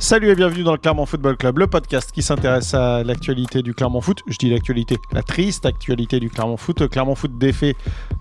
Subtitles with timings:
[0.00, 3.74] Salut et bienvenue dans le Clermont Football Club, le podcast qui s'intéresse à l'actualité du
[3.74, 4.22] Clermont Foot.
[4.28, 6.80] Je dis l'actualité, la triste actualité du Clermont Foot.
[6.80, 7.74] Le Clermont Foot défait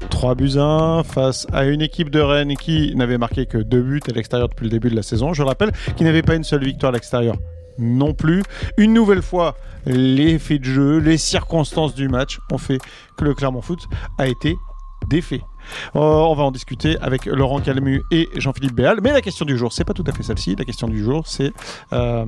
[0.09, 4.01] 3 buts 1 face à une équipe de Rennes qui n'avait marqué que 2 buts
[4.09, 5.34] à l'extérieur depuis le début de la saison.
[5.34, 7.36] Je rappelle qui n'avait pas une seule victoire à l'extérieur
[7.78, 8.41] non plus.
[8.78, 9.55] Une nouvelle fois,
[9.86, 12.80] les faits de jeu, les circonstances du match ont fait
[13.18, 13.88] que le Clermont Foot
[14.18, 14.57] a été
[15.09, 15.41] défait.
[15.95, 18.99] Euh, on va en discuter avec Laurent Calmu et Jean-Philippe Béal.
[19.02, 20.55] Mais la question du jour, c'est pas tout à fait celle-ci.
[20.55, 21.52] La question du jour, c'est
[21.93, 22.26] euh,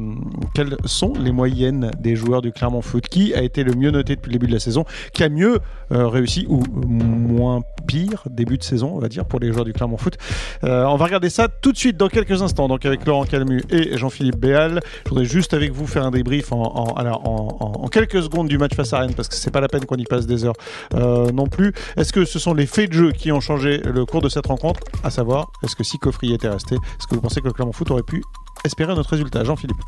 [0.54, 3.08] quelles sont les moyennes des joueurs du Clermont Foot?
[3.08, 4.86] Qui a été le mieux noté depuis le début de la saison?
[5.14, 5.60] Qui a mieux
[5.92, 9.74] euh, réussi ou moins pire début de saison, on va dire, pour les joueurs du
[9.74, 10.18] Clermont Foot?
[10.64, 12.68] On va regarder ça tout de suite dans quelques instants.
[12.68, 14.82] Donc avec Laurent Calmu et Jean-Philippe Béal.
[15.06, 18.94] Je voudrais juste avec vous faire un débrief en, en, quelques secondes du match face
[18.94, 20.56] à Rennes parce que c'est pas la peine qu'on y passe des heures
[20.94, 21.74] non plus.
[21.98, 24.48] Est-ce que ce sont les faits de jeu qui ont changé le cours de cette
[24.48, 27.54] rencontre, à savoir, est-ce que si Coffrier était resté, est-ce que vous pensez que le
[27.54, 28.24] Clermont Foot aurait pu
[28.66, 29.82] espérer notre résultat Jean-Philippe?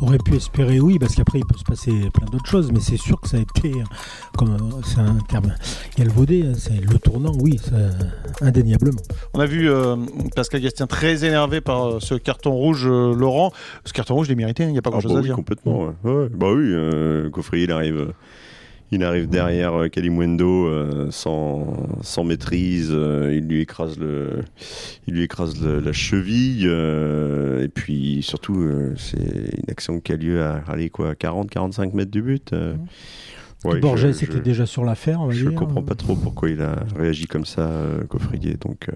[0.00, 2.96] Aurait pu espérer, oui, parce qu'après il peut se passer plein d'autres choses, mais c'est
[2.96, 3.72] sûr que ça a été,
[4.36, 5.54] comme c'est un terme
[6.08, 7.58] vaudé, hein, c'est le tournant, oui,
[8.40, 9.00] indéniablement.
[9.34, 9.96] On a vu euh,
[10.34, 13.52] Pascal Gastien très énervé par euh, ce carton rouge, euh, Laurent.
[13.84, 15.22] Ce carton rouge, il est mérité, hein, il n'y a pas ah grand-chose bah à
[15.22, 15.36] dire.
[15.36, 16.28] Complètement, ouais.
[16.30, 18.12] bah oui, Coffrier, il arrive
[18.92, 24.42] il arrive derrière euh, Kalimwendo euh, sans, sans maîtrise, euh, il lui écrase, le,
[25.06, 30.62] il lui écrase la cheville, et puis surtout, c'est une action qui a lieu à
[30.68, 32.54] aller quoi, 40-45 mètres du but.
[33.64, 35.30] Ouais, Borges était déjà sur l'affaire.
[35.30, 37.70] Je ne comprends pas trop pourquoi il a réagi comme ça,
[38.08, 38.56] Coffrier.
[38.60, 38.88] Donc,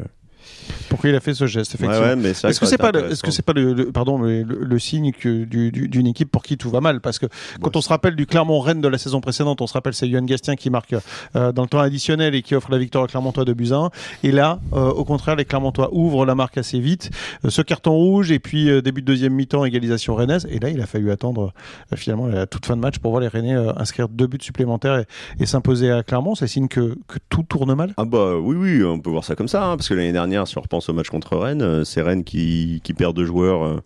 [0.89, 2.22] pourquoi il a fait ce geste effectivement.
[2.25, 6.30] est-ce que c'est pas, est-ce que c'est pas le, pardon le, signe que d'une équipe
[6.30, 7.00] pour qui tout va mal?
[7.00, 7.27] Parce que
[7.61, 10.08] quand on se rappelle du Clermont Rennes de la saison précédente, on se rappelle c'est
[10.08, 10.94] Yohan Gastien qui marque
[11.34, 13.91] euh, dans le temps additionnel et qui offre la victoire à Clermontois de Buzyn.
[14.22, 17.11] Et là, euh, au contraire, les Clermontois ouvrent la marque assez vite.
[17.44, 20.47] Euh, ce carton rouge et puis début de deuxième mi-temps égalisation rennaise.
[20.50, 21.52] Et là, il a fallu attendre
[21.94, 25.05] finalement la toute fin de match pour voir les Rennais inscrire deux buts supplémentaires
[25.40, 26.34] et, s'imposer à Clermont.
[26.34, 27.95] C'est signe que, que, tout tourne mal?
[27.96, 30.36] Ah bah oui oui, on peut voir ça comme ça hein, parce que l'année dernière
[30.45, 33.64] si on repense au match contre Rennes, euh, c'est Rennes qui, perd deux joueurs.
[33.64, 33.80] Euh,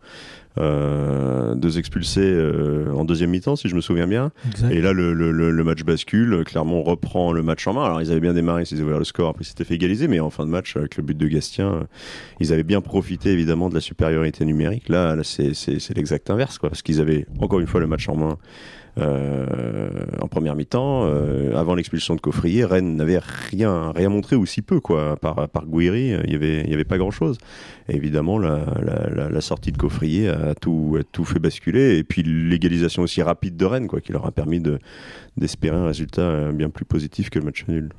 [0.59, 2.37] euh, deux expulsés
[2.93, 4.33] en deuxième mi-temps, si je me souviens bien.
[4.71, 6.43] Et là, le, match bascule.
[6.45, 7.85] Clermont reprend le match en main.
[7.85, 10.09] Alors, ils avaient bien démarré, ils avaient ouvert le score, après, c'était fait égaliser.
[10.09, 11.87] Mais en fin de match, avec le but de Gastien,
[12.41, 14.89] ils avaient bien profité, évidemment, de la supériorité numérique.
[14.89, 16.69] Là, là c'est l'exact inverse, quoi.
[16.69, 18.37] Parce qu'ils avaient, encore une fois, le match en main.
[18.99, 19.89] Euh,
[20.21, 24.63] en première mi-temps, euh, avant l'expulsion de Coffrier, Rennes n'avait rien, rien montré ou si
[24.63, 25.17] peu quoi.
[25.17, 27.39] Par, par Gouiri, il n'y avait, il y avait pas grand-chose.
[27.89, 31.99] évidemment, la, sortie de Coffrier a tout, tout fait basculer.
[31.99, 34.63] Et puis l'égalisation aussi rapide de Rennes, quoi, qui leur a permis
[35.37, 37.91] d'espérer un résultat bien plus positif que le match nul.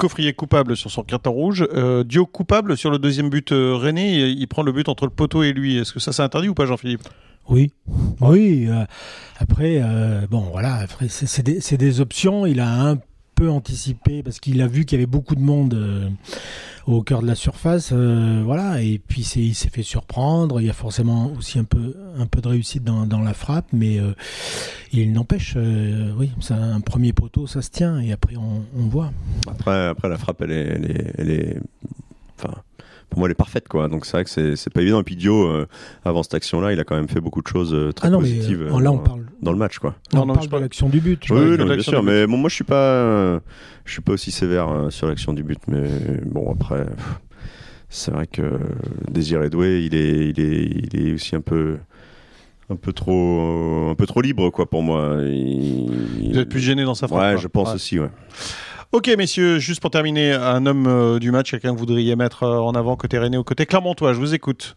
[0.00, 1.68] Coffrier coupable sur son carton rouge.
[1.74, 4.28] Euh, Dio coupable sur le deuxième but euh, René.
[4.28, 5.76] Il, prend le but entre le poteau et lui.
[5.76, 7.02] Est-ce que ça c'est interdit ou pas, Jean-Philippe?
[7.50, 7.72] Oui,
[8.20, 8.66] oui.
[8.68, 8.84] Euh,
[9.38, 11.42] après, euh, bon, voilà, c'est
[11.76, 12.46] des, options.
[12.46, 12.98] Il a un
[13.34, 16.08] peu anticipé parce qu'il a vu qu'il y avait beaucoup de monde euh,
[16.86, 18.82] au cœur de la surface, voilà.
[18.82, 20.60] Et puis il s'est fait surprendre.
[20.60, 21.94] Il y a forcément aussi un peu,
[22.42, 23.98] de réussite dans, la frappe, mais
[24.92, 27.98] il n'empêche, oui, c'est un premier poteau, ça se tient.
[28.00, 29.12] Et après, on, on voit.
[29.48, 31.56] Après, après la frappe, elle est, elle est, elle est
[32.38, 32.54] enfin
[33.10, 33.88] pour moi, elle est parfaite, quoi.
[33.88, 35.00] Donc c'est vrai que c'est pas évident.
[35.00, 35.66] Et puis Dio, euh,
[36.04, 38.62] avant cette action-là, il a quand même fait beaucoup de choses euh, très ah positives
[38.62, 39.26] euh, là, on parle...
[39.42, 39.96] dans le match, quoi.
[40.14, 41.22] on parle de l'action du but.
[41.30, 42.02] Oui, bien sûr.
[42.02, 43.40] Mais bon, moi, je suis pas,
[43.84, 45.58] je suis pas aussi sévère sur l'action du but.
[45.66, 45.88] Mais
[46.24, 46.86] bon, après,
[47.88, 48.60] c'est vrai que
[49.10, 51.78] Désiré Doué, il est, il est, il est aussi un peu
[52.72, 56.84] un peu trop un peu trop libre quoi pour moi il, doit être plus gêné
[56.84, 58.10] dans sa frappe ouais je pense aussi ouais
[58.92, 62.42] Ok, messieurs, juste pour terminer, un homme euh, du match, quelqu'un que vous voudriez mettre
[62.42, 64.76] euh, en avant côté René ou côté Clermontois, je vous écoute.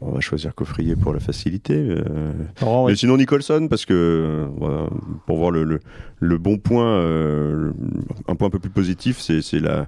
[0.00, 1.74] On va choisir Coffrier pour la facilité.
[1.76, 2.32] Euh.
[2.88, 4.48] Mais sinon Nicholson, parce que
[5.26, 5.78] pour voir le,
[6.18, 7.00] le, bon point,
[8.26, 9.86] un point un peu plus positif, c'est la,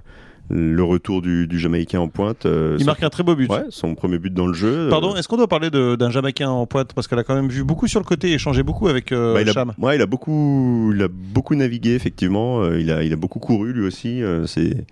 [0.49, 2.45] le retour du, Jamaïcain en pointe.
[2.45, 3.49] Euh, il marque un très beau but.
[3.49, 4.89] Ouais, son premier but dans le jeu.
[4.89, 6.93] Pardon, est-ce qu'on doit parler d'un Jamaïcain en pointe?
[6.93, 9.33] Parce qu'elle a quand même vu beaucoup sur le côté et échangé beaucoup avec euh,
[9.33, 9.71] bah, il Cham.
[9.71, 12.61] A, ouais, il a beaucoup, il a beaucoup navigué effectivement.
[12.61, 14.21] Euh, il a, il a beaucoup couru lui aussi.
[14.45, 14.85] c'est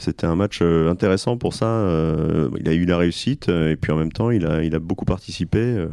[0.00, 1.84] c'était un match intéressant pour ça.
[2.60, 5.04] il a eu la réussite et puis en même temps, il a, il a beaucoup
[5.04, 5.86] participé.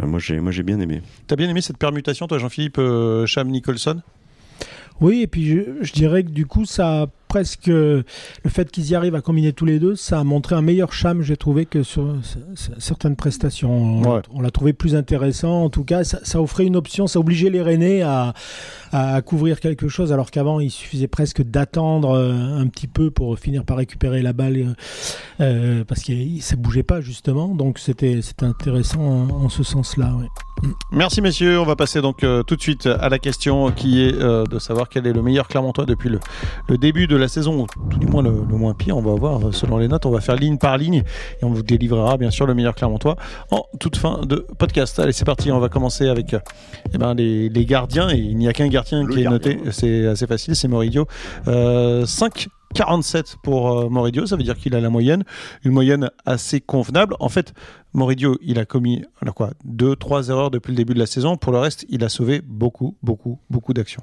[0.00, 1.02] moi, j'ai, moi, j'ai bien aimé.
[1.26, 2.80] T'as bien aimé cette permutation, toi, Jean-Philippe
[3.26, 4.00] Cham Nicholson?
[5.00, 8.04] Oui, et puis je, je, dirais que du coup, ça presque le
[8.48, 11.20] fait qu'ils y arrivent à combiner tous les deux, ça a montré un meilleur charme,
[11.20, 12.14] j'ai trouvé, que sur
[12.78, 14.00] certaines prestations.
[14.32, 15.64] On, l'a trouvé plus intéressant.
[15.64, 18.32] En tout cas, ça, offrait une option, ça obligeait les Rennais à,
[18.92, 23.38] à couvrir quelque chose, alors qu'avant, il suffisait presque d'attendre euh, un petit peu pour
[23.38, 24.74] finir par récupérer la balle, euh,
[25.40, 27.48] euh, parce que ça bougeait pas, justement.
[27.48, 30.12] Donc, c'était intéressant en, ce sens-là.
[30.90, 34.58] Merci messieurs, on va passer donc tout de suite à la question qui est de
[34.58, 36.18] savoir quel est le meilleur Clermontois depuis le,
[36.68, 39.54] le début de la saison, ou tout du moins le, moins pire, on va voir
[39.54, 41.02] selon les notes, on va faire ligne par ligne
[41.40, 43.16] et on vous délivrera bien sûr le meilleur Clermontois
[43.50, 44.98] en toute fin de podcast.
[44.98, 46.36] Allez c'est parti, on va commencer avec
[46.92, 50.06] eh ben, les, les gardiens et il n'y a qu'un gardien qui est noté, c'est
[50.06, 51.06] assez facile, c'est Moridio.
[51.46, 55.24] 5 47 pour euh, Moridio, ça veut dire qu'il a la moyenne,
[55.64, 57.14] une moyenne assez convenable.
[57.20, 57.54] En fait,
[57.94, 61.36] Moridio, il a commis alors quoi, deux, trois erreurs depuis le début de la saison.
[61.36, 64.02] Pour le reste, il a sauvé beaucoup, beaucoup, beaucoup d'actions.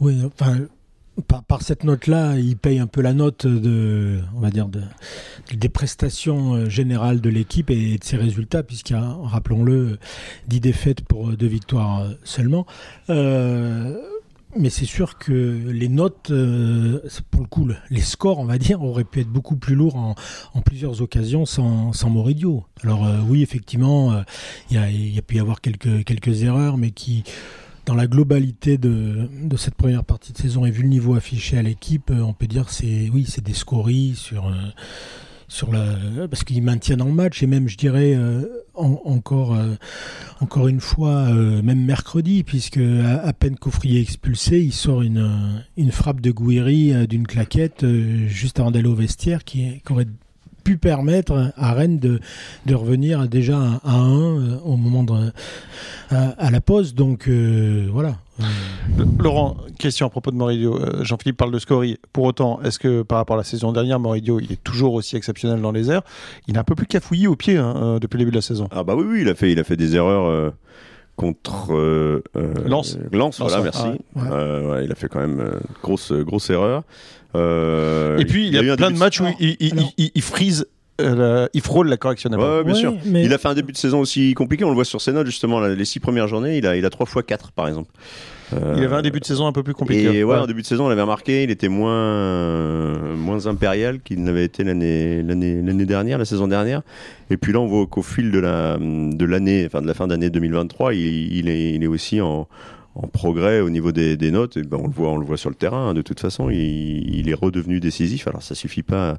[0.00, 0.56] Oui, enfin,
[1.26, 4.82] par, cette note-là, il paye un peu la note de, on va dire, de,
[5.54, 9.98] des prestations euh, générales de l'équipe et de ses résultats, puisqu'il y a, rappelons-le,
[10.46, 12.66] 10 défaites pour deux victoires euh, seulement.
[13.10, 13.96] Euh,
[14.56, 17.00] mais c'est sûr que les notes, euh,
[17.30, 20.14] pour le coup, les scores, on va dire, auraient pu être beaucoup plus lourds en,
[20.62, 22.64] plusieurs occasions sans, sans Moridio.
[22.82, 24.22] Alors euh, oui, effectivement, euh,
[24.70, 24.76] il
[25.14, 27.24] y, a, pu y avoir quelques erreurs, mais qui,
[27.88, 31.56] dans la globalité de, de, cette première partie de saison et vu le niveau affiché
[31.56, 34.52] à l'équipe, on peut dire c'est oui, c'est des scories sur
[35.48, 35.96] sur la
[36.28, 39.74] parce qu'ils maintiennent en match et même je dirais euh, encore euh,
[40.40, 45.90] encore une fois euh, même mercredi puisque à, peine Coffrier expulsé il sort une une
[45.90, 47.84] frappe de Gouiri d'une claquette
[48.26, 50.06] juste avant d'aller au vestiaire qui, qui aurait
[50.68, 52.20] pu permettre à Rennes de,
[52.66, 55.32] de revenir déjà à 1 au moment de,
[56.10, 56.94] à, la pause.
[56.94, 58.16] Donc voilà.
[59.18, 60.78] Laurent, question à propos de Moridio.
[60.78, 61.98] Euh, Jean-Philippe parle de Scori.
[62.12, 65.16] Pour autant, est-ce que par rapport à la saison dernière, Moridio, il est toujours aussi
[65.16, 66.02] exceptionnel dans les airs?
[66.48, 68.42] Il est un peu plus cafouilli au pied hein, euh, depuis le début de la
[68.42, 68.68] saison.
[68.70, 70.26] Ah bah oui, oui il a fait, il a fait des erreurs.
[70.26, 70.50] Euh,
[71.16, 71.74] contre
[72.64, 72.96] Lance.
[73.10, 73.88] Lance, voilà, merci.
[74.14, 75.50] Ah, il a fait quand même
[75.82, 76.84] grosse, grosse erreur.
[77.34, 80.66] Et puis, il, y a, plein de matchs où il, il, il, frise
[81.00, 82.30] il frôle la correction.
[82.30, 82.94] Ouais, bien sûr.
[83.04, 84.64] Il a fait un début de saison aussi compliqué.
[84.64, 85.60] On le voit sur ses notes justement.
[85.60, 87.90] les six premières journées, il a, il a 3 fois 4 par exemple.
[88.52, 90.18] il avait un début de saison un peu plus compliqué.
[90.18, 94.22] Et ouais, en début de saison, on l'avait remarqué, il était moins, moins impérial qu'il
[94.22, 96.82] n'avait été l'année, l'année, l'année dernière, la saison dernière.
[97.30, 100.06] Et puis là, on voit qu'au fil de la, de l'année, enfin de la fin
[100.06, 102.48] d'année 2023, il, il, est, il est aussi en,
[102.98, 104.58] en progrès au niveau des, notes.
[104.58, 105.90] Ben on le voit, sur le terrain.
[105.90, 108.28] Hein, de toute façon, il, est redevenu décisif.
[108.28, 109.18] Alors ça suffit pas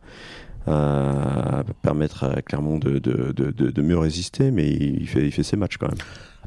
[0.67, 5.87] euh, permettre à Clermont de, mieux résister, mais il fait, il fait ses matchs quand
[5.87, 5.97] même.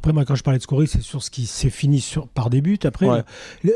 [0.02, 2.50] Après, moi, quand je parlais de scoring, c'est sur ce qui s'est fini sur, par
[2.50, 2.76] des buts.
[2.82, 3.06] Après,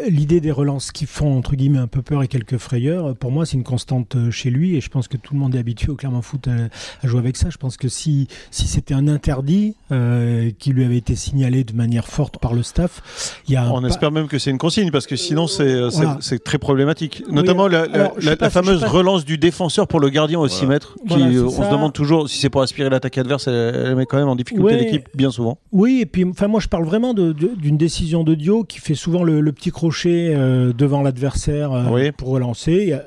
[0.08, 3.46] l'idée des relances qui font, entre guillemets, un peu peur et quelques frayeurs, pour moi,
[3.46, 4.74] c'est une constante euh, chez lui.
[4.74, 7.36] Et je pense que tout le monde est habitué au Clermont Foot à, jouer avec
[7.36, 7.48] ça.
[7.48, 11.74] Je pense que si, si c'était un interdit euh, qui lui avait été signalé de
[11.74, 14.90] manière forte par le staff, il y a On espère même que c'est une consigne,
[14.90, 17.22] parce que sinon, c'est euh, c'est très problématique.
[17.30, 21.50] Notamment la, la, fameuse relance du défenseur pour le gardien au 6 mètres, qui, on
[21.50, 24.76] se demande toujours si c'est pour aspirer l'attaque adverse, elle, met quand même en difficulté
[24.76, 25.58] l'équipe, bien souvent.
[25.70, 29.52] Oui, et enfin, moi, je parle vraiment d'une décision de Dio qui fait souvent le,
[29.52, 32.98] petit crochet euh, devant l'adversaire euh, pour relancer.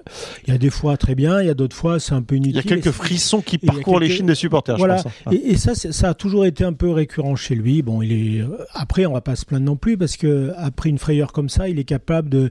[0.45, 2.35] Il y, a, des fois très bien, il y a d'autres fois c'est un peu
[2.35, 2.61] inutile.
[2.65, 4.77] Il y a quelques frissons qui parcourent les chines des supporters.
[4.77, 4.97] Voilà.
[4.97, 5.31] Je pense, hein.
[5.31, 7.81] et, ça, ça a toujours été un peu récurrent chez lui.
[7.81, 10.89] Bon, il est euh, après, on va pas se plaindre non plus parce que après
[10.89, 12.50] une frayeur comme ça, il est capable de,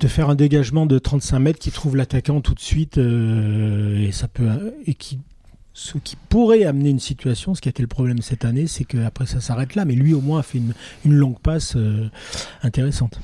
[0.00, 4.28] de faire un dégagement de 35 mètres qui trouve l'attaquant tout de suite et ça
[4.28, 5.18] peut et qui
[5.74, 8.84] ce qui pourrait amener une situation, ce qui a été le problème cette année, c'est
[8.84, 10.60] qu'après ça s'arrête là, mais lui au moins a fait
[11.04, 12.10] une, longue passe euh,
[12.62, 13.18] intéressante.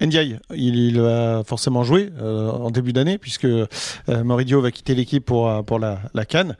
[0.00, 3.66] Ndiaye, il, va forcément jouer euh, en début d'année, puisque euh,
[4.08, 6.56] Moridio va quitter l'équipe pour, pour la, la Cannes.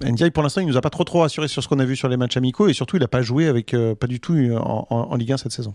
[0.00, 1.96] Ndiaye, pour l'instant, il nous a pas trop trop rassuré sur ce qu'on a vu
[1.96, 4.86] sur les matchs amicaux, et surtout, il n'a pas joué avec pas du tout en,
[4.90, 5.72] en, Ligue 1 cette saison.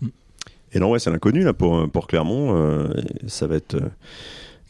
[0.72, 2.88] Et non, ouais, c'est l'inconnu là pour, pour Clermont.
[3.26, 3.76] ça va être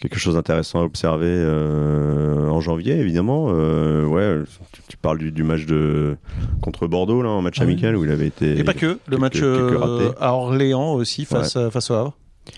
[0.02, 3.46] quelque chose d'intéressant à observer euh, en janvier, évidemment.
[3.50, 4.42] Euh, ouais,
[4.88, 6.16] tu, parles du, match de
[6.60, 8.58] contre Bordeaux là, en match ah amical où il avait été.
[8.58, 12.16] Et pas que le match euh, à Orléans aussi face face au Havre.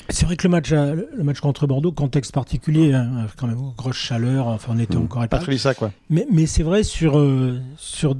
[0.08, 3.96] C'est vrai que le match, le match contre Bordeaux, contexte particulier, hein, quand même grosse
[3.96, 5.02] chaleur, enfin on était mmh.
[5.02, 5.92] encore pas très ça quoi.
[6.08, 7.22] Mais, mais c'est vrai sur
[7.76, 8.16] sur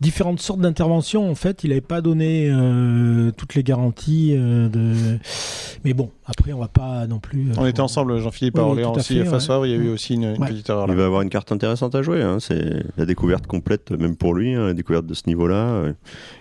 [0.00, 1.30] différentes sortes d'interventions.
[1.30, 4.34] En fait, il n'avait pas donné euh, toutes les garanties.
[4.36, 5.18] Euh, de...
[5.84, 7.50] Mais bon, après, on va pas non plus.
[7.50, 9.24] Euh, on était ensemble, Jean-Philippe, à Orléans aussi.
[9.24, 10.86] face à il y a eu aussi une, petite erreur.
[10.88, 12.22] Il va avoir une carte intéressante à jouer.
[12.22, 12.38] Hein.
[12.40, 15.92] C'est la découverte complète, même pour lui, hein, la découverte de ce niveau-là.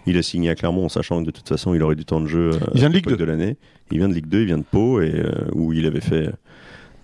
[0.05, 2.22] Il a signé à Clermont en sachant que de toute façon, il aurait du temps
[2.22, 3.57] de jeu il vient de Ligue 2 de l'année.
[3.91, 6.29] Il vient de Ligue 2, il vient de Pau, et, où il avait fait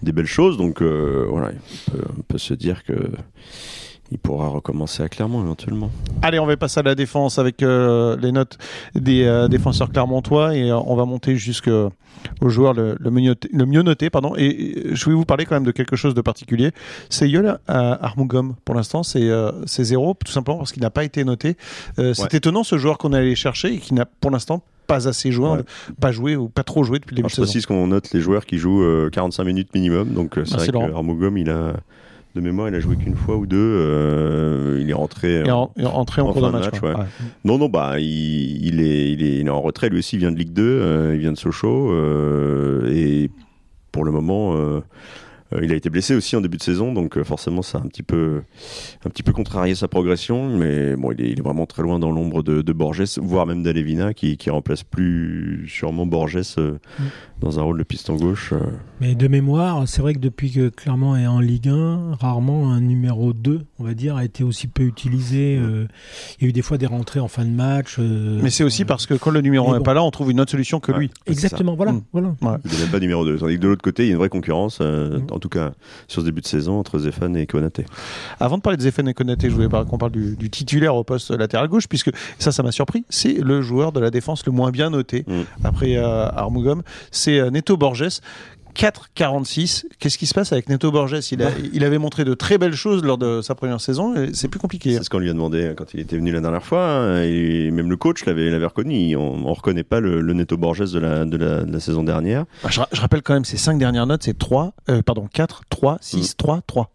[0.01, 0.58] des belles choses.
[0.58, 1.51] Donc voilà,
[2.18, 2.94] on peut, se dire que
[4.13, 5.89] il pourra recommencer à Clermont éventuellement.
[6.22, 8.60] Allez, on va passer à la défense avec les notes
[8.93, 11.91] des défenseurs clermontois et on va monter jusqu'au
[12.46, 14.12] joueur le, le, mieux, le, mieux, noté.
[14.12, 14.36] Pardon.
[14.38, 16.72] Et je vais vous parler quand même de quelque chose de particulier.
[17.10, 18.53] C'est Yol Armugom.
[18.65, 19.27] Pour l'instant, c'est
[19.65, 21.58] zéro, tout simplement parce qu'il n'a pas été noté.
[21.98, 25.32] c'est étonnant ce joueur qu'on est allé chercher et qui n'a pour l'instant pas assez
[25.32, 25.62] joué,
[26.00, 27.43] pas joué ou pas trop joué depuis le début de saison.
[27.43, 30.13] Je précise qu'on note les joueurs qui jouent 45 minutes minimum.
[30.13, 31.74] Donc c'est bah, vrai qu'Armugom, il a
[32.36, 33.58] de mémoire, il a joué qu'une fois ou deux.
[33.58, 36.70] Euh, il est rentré, en, rentré en, cours de match.
[37.46, 39.90] Non, non, bah, il, est, il, est, en retrait.
[39.90, 41.92] Lui aussi, il vient de Ligue 2, euh, il vient de Sochaux.
[41.92, 43.30] Euh, et
[43.92, 44.82] pour le moment, euh,
[45.62, 47.88] il a été blessé aussi en début de saison, donc euh, forcément ça a un
[47.88, 48.41] petit peu,
[49.05, 50.50] un petit peu contrarié sa progression.
[50.57, 54.38] Mais bon, il est, vraiment très loin dans l'ombre de, Borges, voire même d'Alevina, qui,
[54.38, 57.03] qui remplace plus sûrement Borges euh, mm.
[57.41, 58.53] dans un rôle de piston gauche.
[59.01, 62.81] Mais de mémoire, c'est vrai que depuis que Clermont est en Ligue 1, rarement un
[62.81, 65.57] numéro 2, on va dire, a été aussi peu utilisé.
[65.57, 65.88] Mm.
[66.39, 68.00] il y a eu des fois des rentrées en fin de match.
[68.00, 70.39] mais c'est aussi parce que quand le numéro 1 n'est pas là, on trouve une
[70.39, 71.12] autre solution que lui.
[71.27, 71.93] Exactement, voilà.
[71.93, 72.03] Mm.
[72.12, 72.60] voilà.
[72.65, 73.38] Il n'est même pas numéro 2.
[73.38, 74.79] Tandis que de l'autre côté, il y a une vraie concurrence
[75.43, 75.73] tout cas
[76.07, 77.85] sur ce début de saison entre Zéphane et Konaté.
[78.39, 81.31] Avant de parler de Zéphane et Konaté, je voulais qu'on parle du, titulaire au poste
[81.31, 83.03] latéral gauche, puisque ça, ça m'a surpris.
[83.09, 85.65] C'est le joueur de la défense le moins bien noté mm.
[85.65, 86.81] après euh, Armugom.
[87.12, 88.21] C'est euh, Neto Borges
[88.75, 89.86] 4,46.
[90.00, 91.18] Qu'est-ce qui se passe avec Neto Borges?
[91.32, 94.13] Il, il, avait montré de très belles choses lors de sa première saison.
[94.34, 94.96] C'est plus compliqué.
[94.96, 96.86] C'est ce qu'on lui a demandé hein, quand il était venu la dernière fois.
[96.86, 99.15] Hein, et même le coach l'avait reconnu.
[99.15, 102.46] On ne reconnaît pas le, Neto Borges de la, de la, saison dernière.
[102.63, 105.98] Bah, je, rappelle quand même ses cinq dernières notes c'est 3, euh, pardon, 4, 3,
[106.01, 106.92] 6, 3, 3.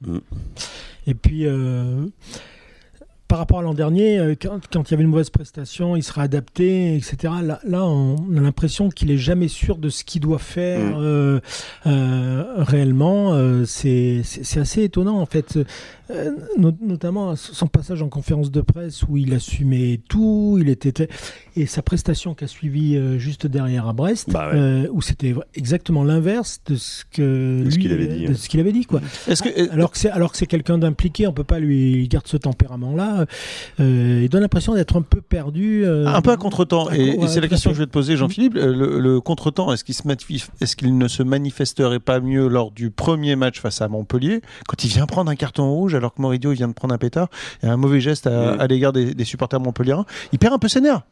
[1.07, 1.47] Et puis.
[1.47, 2.07] Euh,
[3.29, 6.23] par rapport à l'an dernier, euh, quand, il y avait une mauvaise prestation, il sera
[6.23, 7.35] adapté, etc.
[7.43, 10.95] Là, on a l'impression qu'il est jamais sûr de ce qu'il doit faire mm.
[10.99, 11.41] euh,
[11.87, 13.37] euh, réellement.
[13.67, 14.23] c'est
[14.57, 15.59] assez étonnant en fait.
[16.57, 21.07] Notamment son passage en conférence de presse où il assumait tout, il était
[21.55, 24.53] et sa prestation qui a suivi juste derrière à Brest, bah
[24.91, 28.59] où c'était exactement l'inverse de ce que de ce qu'il avait dit, de ce qu'il
[28.59, 29.03] avait dit quoi.
[29.27, 32.29] Est-ce que alors que c'est alors que c'est quelqu'un d'impliqué, on peut pas lui garder
[32.31, 33.18] ce tempérament là.
[33.79, 35.85] Il donne l'impression d'être un peu perdu.
[35.87, 36.91] un peu à contretemps.
[36.93, 38.55] Et, et c'est la question que je vais te poser, Jean-Philippe.
[38.55, 40.03] Le, le contretemps, est-ce qu'il se
[40.61, 44.85] est-ce qu'il ne se manifesterait pas mieux lors du premier match face à Montpellier quand
[44.85, 47.29] il vient prendre un carton rouge alors que Moridio vient de prendre un pétard.
[47.63, 50.07] Il y a un mauvais geste à, l'égard des, supporters montpelliérains.
[50.33, 51.03] Il perd un peu ses nerfs.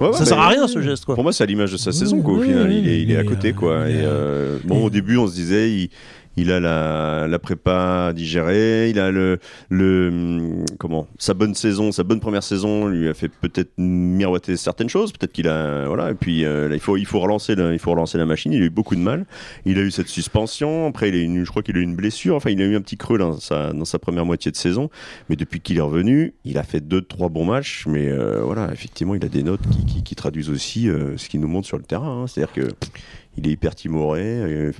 [0.00, 2.42] ça sert à rien ce geste Pour moi, c'est à l'image de sa saison au
[2.42, 2.72] final.
[2.72, 3.88] il, est, à côté quoi.
[3.88, 5.90] Et, euh, bon, au début, on se disait, il,
[6.40, 9.38] il a la, prépa digérée, il a le,
[9.70, 14.88] le comment sa bonne saison, sa bonne première saison lui a fait peut-être miroiter certaines
[14.88, 17.78] choses, peut-être qu'il a voilà et puis euh, il faut il faut relancer la, il
[17.78, 19.26] faut relancer la machine, il a eu beaucoup de mal,
[19.64, 22.36] il a eu cette suspension, après il a je crois qu'il a eu une blessure,
[22.36, 24.90] enfin il a eu un petit creux dans sa, première moitié de saison,
[25.28, 28.70] mais depuis qu'il est revenu, il a fait deux trois bons matchs, mais euh, voilà
[28.72, 29.60] effectivement il a des notes
[30.04, 32.26] qui traduisent aussi euh, ce qu'il nous montre sur le terrain, hein.
[32.26, 32.68] c'est-à-dire que
[33.38, 34.22] il est hyper timoré.
[34.24, 34.72] Euh,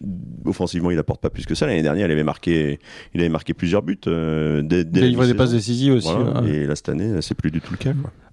[0.45, 1.67] offensivement, il apporte pas plus que ça.
[1.67, 2.79] L'année dernière, il avait marqué,
[3.15, 3.99] il avait marqué plusieurs buts.
[4.07, 6.13] Euh, dès, il a livré des passes décisives aussi.
[6.47, 7.93] Et là, cette année, c'est plus du tout le cas.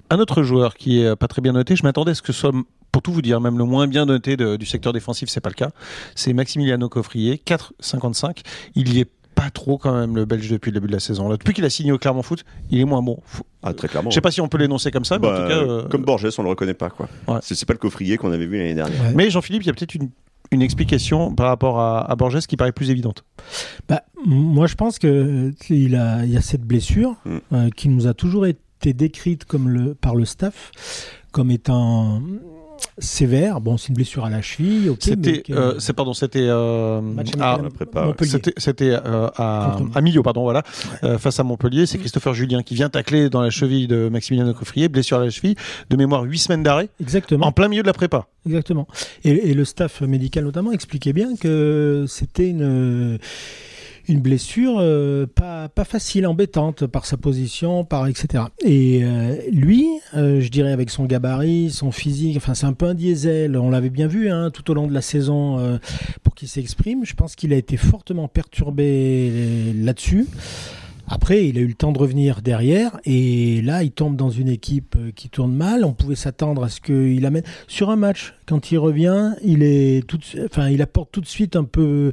[0.10, 2.40] Un autre joueur qui est pas très bien noté, je m'attendais à ce que ce
[2.40, 2.52] soit,
[2.92, 5.56] pour tout vous dire, même le moins bien noté du secteur défensif, c'est pas le
[5.56, 5.72] cas.
[6.16, 8.42] C'est Maximiliano Coffrier, 4,55.
[8.76, 11.30] Il y est pas trop quand même le Belge depuis le début de la saison.
[11.30, 13.20] depuis qu'il a signé au Clermont Foot, il est moins bon.
[13.62, 14.10] Ah, très clairement.
[14.10, 15.58] Je sais pas si on peut l'énoncer comme ça, mais en bah, tout cas.
[15.58, 17.10] Euh, comme Borges, on le reconnaît pas, quoi.
[17.42, 19.12] C'est pas le coffrier qu'on avait vu l'année dernière.
[19.14, 20.10] Mais Jean-Philippe, il y a peut-être une,
[20.52, 23.26] une, explication par rapport à, Borges qui paraît plus évidente.
[23.90, 27.38] Bah, moi, je pense que il, a, il y a cette blessure mm.
[27.54, 30.72] euh, qui nous a toujours été décrite comme le, par le staff
[31.32, 32.22] comme étant
[32.98, 33.62] sévère.
[33.62, 34.92] Bon, c'est une blessure à la cheville.
[35.00, 37.02] c'était, euh, c'est pardon, c'était euh,
[37.40, 37.60] à,
[38.58, 40.64] c'était euh, à, à Millau, pardon, voilà,
[41.18, 41.86] face à Montpellier.
[41.86, 45.30] C'est Christopher Julien qui vient tacler dans la cheville de Maximilien Coffrier, blessure à la
[45.30, 45.56] cheville,
[45.90, 46.90] de mémoire 8 semaines d'arrêt.
[47.02, 47.46] Exactement.
[47.46, 48.28] En plein milieu de la prépa.
[48.46, 48.88] Exactement.
[49.24, 53.20] Et, et le staff médical notamment expliquait bien que c'était une
[54.08, 58.46] une blessure euh, pas, facile, embêtante par sa position, par etc.
[58.64, 62.86] Et euh, lui, euh, je dirais avec son gabarit, son physique, enfin c'est un peu
[62.86, 63.58] un diesel.
[63.58, 65.80] On l'avait bien vu hein, tout au long de la saison
[66.24, 67.06] pour qu'il s'exprime.
[67.06, 70.28] Je pense qu'il a été fortement perturbé là-dessus.
[71.08, 74.50] Après, il a eu le temps de revenir derrière et là, il tombe dans une
[74.50, 75.86] équipe qui tourne mal.
[75.86, 78.34] On pouvait s'attendre à ce qu'il amène sur un match.
[78.48, 82.12] Quand il revient, il est tout, enfin, il apporte tout de suite un peu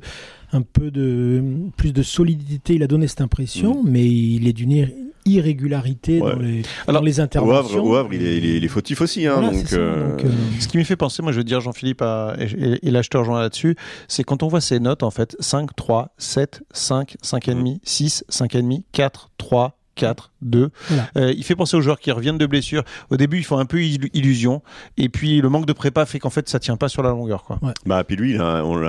[0.52, 1.42] un peu de
[1.76, 2.74] plus de solidité.
[2.74, 3.88] Il a donné cette impression, mm.
[3.88, 4.88] mais il est d'une
[5.24, 6.62] irrégularité dans, les,
[7.02, 7.84] les interventions.
[7.84, 9.26] Au Havre, il, est, il, est, fautif aussi.
[9.26, 10.18] Hein, donc, euh,
[10.58, 13.40] Ce qui me fait penser, moi je veux dire Jean-Philippe, et, là je te rejoins
[13.40, 13.76] là-dessus,
[14.08, 18.82] c'est quand on voit ces notes en fait 5, 3, 7, 5, 5,5, 6, 5,5,
[18.92, 20.70] 4, 3, 4, 2.
[21.16, 22.82] Euh, il fait penser aux joueurs qui reviennent de blessure.
[23.10, 24.62] Au début, ils font un peu illusion.
[24.96, 27.44] Et puis, le manque de prépa fait qu'en fait, ça tient pas sur la longueur.
[27.44, 27.58] Quoi.
[27.86, 28.80] Bah, puis lui, il, on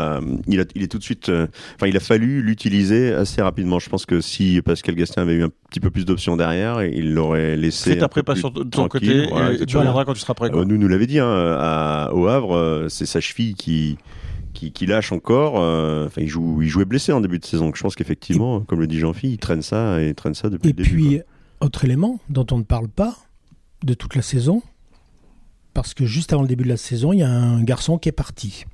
[0.48, 1.30] il, a, il est tout de suite.
[1.30, 3.80] Euh, enfin, il a fallu l'utiliser assez rapidement.
[3.80, 7.14] Je pense que si Pascal Gastien avait eu un petit peu plus d'options derrière, il
[7.14, 7.92] l'aurait laissé.
[7.92, 10.50] Fais ta prépa sur ton côté et, tu reviendras quand tu seras prêt.
[10.54, 13.98] Euh, nous, nous l'avait dit, hein, au Havre, c'est sa cheville qui
[14.54, 15.60] qui, lâche encore.
[15.60, 17.72] Euh, enfin, il, joue, il jouait blessé en début de saison.
[17.74, 20.74] je pense qu'effectivement, comme le dit Jean-Philippe, il traîne ça et traîne ça depuis et
[20.74, 20.90] le début.
[20.90, 21.22] Et puis,
[21.60, 23.18] autre élément dont on ne parle pas
[23.84, 24.62] de toute la saison,
[25.74, 28.10] parce que juste avant le début de la saison, il y a un garçon qui
[28.10, 28.66] est parti.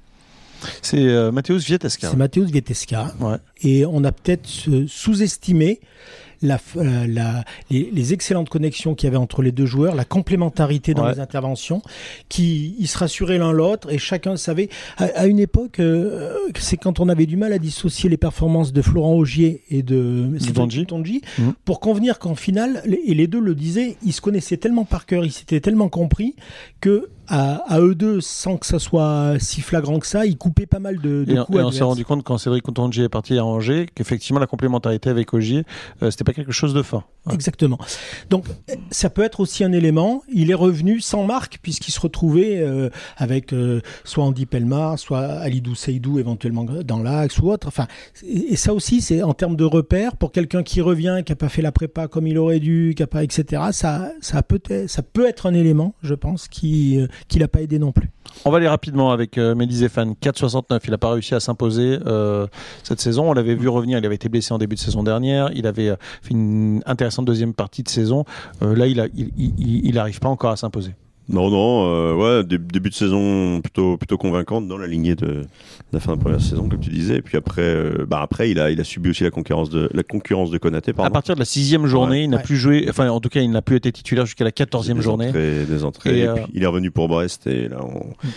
[0.82, 2.10] C'est euh, Matthäus Vietesca.
[2.10, 3.14] C'est Matthäus Vietesca.
[3.62, 4.48] Et on a peut-être
[4.88, 5.80] sous-estimé
[6.42, 10.94] la, euh, la, les, excellentes connexions qu'il y avait entre les deux joueurs, la complémentarité
[10.94, 11.82] dans les interventions,
[12.30, 14.70] qui ils se rassuraient l'un l'autre et chacun savait.
[14.98, 18.82] À, une époque, euh, c'est quand on avait du mal à dissocier les performances de
[18.82, 20.30] Florent Augier et de
[20.86, 21.50] Tonji, mmh.
[21.66, 25.26] pour convenir qu'en finale, et les deux le disaient, ils se connaissaient tellement par cœur,
[25.26, 26.36] ils s'étaient tellement compris
[26.82, 30.80] que à, eux deux, sans que ça soit si flagrant que ça, ils coupaient pas
[30.80, 31.60] mal de, de et, coups.
[31.60, 35.10] Et on s'est rendu compte quand Cédric Tonji est parti à Angers qu'effectivement la complémentarité
[35.10, 35.64] avec Augier,
[36.02, 37.04] euh, c'était pas quelque chose de fin.
[37.32, 37.78] Exactement.
[38.30, 38.46] Donc
[38.90, 40.24] ça peut être aussi un élément.
[40.34, 45.20] Il est revenu sans marque puisqu'il se retrouvait euh, avec euh, soit Andy Pelmar, soit
[45.20, 47.68] Alidou Seydou éventuellement dans l'axe ou autre.
[47.68, 47.88] Enfin,
[48.26, 51.50] et, ça aussi, c'est en termes de repères pour quelqu'un qui revient, qui a pas
[51.50, 53.64] fait la prépa comme il aurait dû, qui a pas, etc.
[53.72, 57.62] Ça, ça peut, être, ça peut être un élément, je pense, qui qui l'a pas
[57.62, 58.10] aidé non plus.
[58.46, 60.80] On va aller rapidement avec euh, Mehdi Zéphane, 4,69.
[60.86, 62.48] Il n'a pas réussi à s'imposer euh,
[62.84, 63.30] cette saison.
[63.30, 63.98] On l'avait vu revenir.
[63.98, 65.50] Il avait été blessé en début de saison dernière.
[65.54, 68.26] Il avait euh, fait une intéressante deuxième partie de saison.
[68.62, 70.94] là, il n'arrive il, il, pas encore à s'imposer.
[71.30, 75.46] Non, non, euh, ouais, début de saison plutôt plutôt convaincante dans la lignée de,
[75.94, 77.18] la fin de la première saison, comme tu disais.
[77.18, 79.90] Et puis après, euh, bah après, il a il a subi aussi la concurrence de
[79.94, 80.92] la concurrence de Konaté.
[80.98, 82.88] À partir de la sixième journée, il n'a plus joué.
[82.90, 85.32] Enfin, en tout cas, il n'a plus été titulaire jusqu'à la quatorzième journée.
[85.32, 86.20] des entrées.
[86.20, 88.10] Et, euh, il est revenu pour Brest et là, on...
[88.26, 88.32] Mm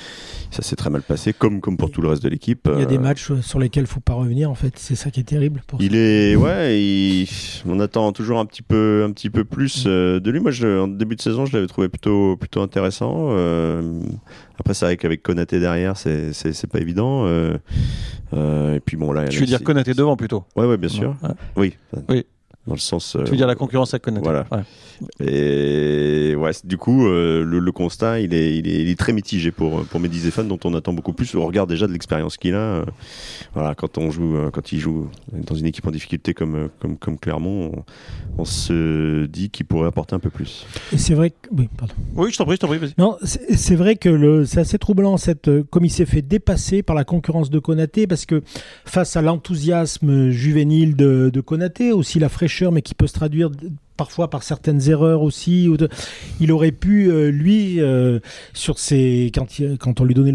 [0.53, 2.69] ça s'est très mal passé, comme, comme pour tout le reste de l'équipe.
[2.75, 4.75] Il y a des euh, matchs sur lesquels il faut pas revenir, en fait.
[4.77, 5.63] C'est ça qui est terrible.
[5.67, 7.25] Pour il est, ouais,
[7.67, 9.89] on attend toujours un petit peu, un petit peu plus mm.
[9.89, 10.41] euh, de lui.
[10.41, 12.82] Moi, je, en début de saison, je l'avais trouvé plutôt, plutôt intéressant.
[12.91, 14.01] Euh,
[14.59, 17.27] après, c'est vrai qu'avec Konaté derrière, c'est, pas évident.
[17.27, 19.29] et puis bon, là.
[19.29, 20.45] Tu veux dire Konaté devant plutôt?
[20.57, 21.15] Ouais, ouais, bien sûr.
[21.57, 21.75] Oui.
[22.09, 22.25] Oui
[22.67, 23.17] dans le sens.
[23.25, 24.47] tu veux dire la concurrence à Konaté Voilà.
[25.21, 29.99] Et ouais, du coup, euh, le, constat, il est, il est, très mitigé pour pour
[29.99, 32.59] Mehdi Zéphane, dont on attend beaucoup plus au regard déjà de l'expérience qu'il a.
[32.59, 32.85] Euh,
[33.55, 36.97] voilà, quand on joue, euh, quand il joue dans une équipe en difficulté comme comme
[36.99, 37.85] comme Clermont,
[38.39, 40.67] on, se dit qu'il pourrait apporter un peu plus.
[40.93, 41.95] Et c'est vrai que oui, pardon.
[42.15, 42.79] Oui, je t'en prie, je t'en prie.
[42.99, 46.95] Non, c'est vrai que le, c'est assez troublant cette comme il s'est fait dépasser par
[46.95, 48.43] la concurrence de Konaté parce que
[48.85, 53.51] face à l'enthousiasme juvénile de, de Konaté, aussi la fraîcheur, mais qui peut se traduire
[53.97, 55.69] parfois par certaines erreurs aussi.
[56.41, 58.19] Il aurait pu, euh, lui, euh,
[58.53, 59.31] sur ses,
[59.79, 60.35] quand, on lui donnait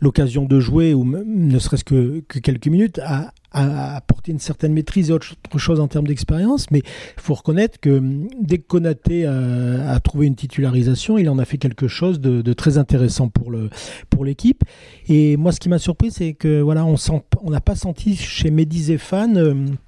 [0.00, 5.12] l'occasion de jouer, ou ne serait-ce que, quelques minutes, à, apporter une certaine maîtrise et
[5.14, 6.70] autre chose en termes d'expérience.
[6.70, 8.02] Mais il faut reconnaître que
[8.40, 12.76] dès que Konaté a, trouvé une titularisation, il en a fait quelque chose de, très
[12.76, 13.70] intéressant pour le
[14.10, 14.62] pour l'équipe.
[15.08, 18.82] Et moi, ce qui m'a surpris, c'est que voilà, on n'a pas senti chez Mehdi
[18.82, 19.78] Zéphane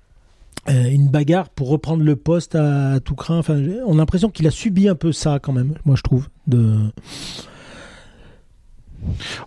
[0.68, 3.40] une bagarre pour reprendre le poste à, tout craint.
[3.86, 6.28] On a l'impression qu'il a subi un peu ça quand même, moi je trouve.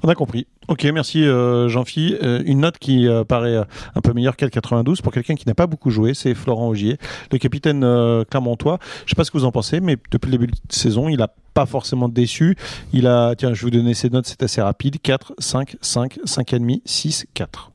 [0.04, 0.48] On a compris.
[0.68, 2.16] Ok, merci euh, Jean-Phi.
[2.24, 5.68] Euh, une note qui paraît un peu meilleure qu'elle 92 pour quelqu'un qui n'a pas
[5.68, 6.98] beaucoup joué, c'est Florent Augier,
[7.32, 7.82] le capitaine
[8.30, 8.80] clermontois.
[8.82, 11.10] Je ne sais pas ce que vous en pensez, mais depuis le début de saison,
[11.10, 12.56] il n'a pas forcément déçu.
[12.94, 16.20] Il a, tiens, je vais vous donner ses notes, c'est assez rapide 4, 5, 5,
[16.26, 17.71] 5,5, 6, 4.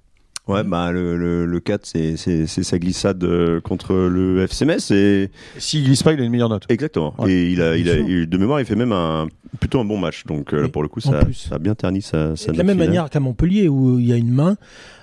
[0.48, 4.92] Ouais, bah le, le, le 4, c'est sa glissade euh, contre le FCMS.
[4.92, 5.30] Et...
[5.58, 6.64] S'il glisse pas, il a une meilleure note.
[6.68, 7.14] Exactement.
[7.26, 9.26] et il a, il a, de mémoire, il fait même un,
[9.58, 10.24] plutôt un bon match.
[10.24, 12.78] Donc euh, pour le coup, ça, ça, a bien terni sa, sa De la même
[12.78, 14.56] manière qu'à Montpellier, où il y a une main,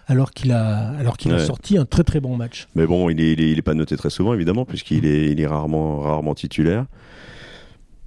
[0.07, 2.67] alors qu'il a, alors qu'il a sorti un très très bon match.
[2.75, 5.29] Mais bon, il est, il est, il est pas noté très souvent, évidemment, puisqu'il est,
[5.29, 6.85] il est rarement, rarement titulaire.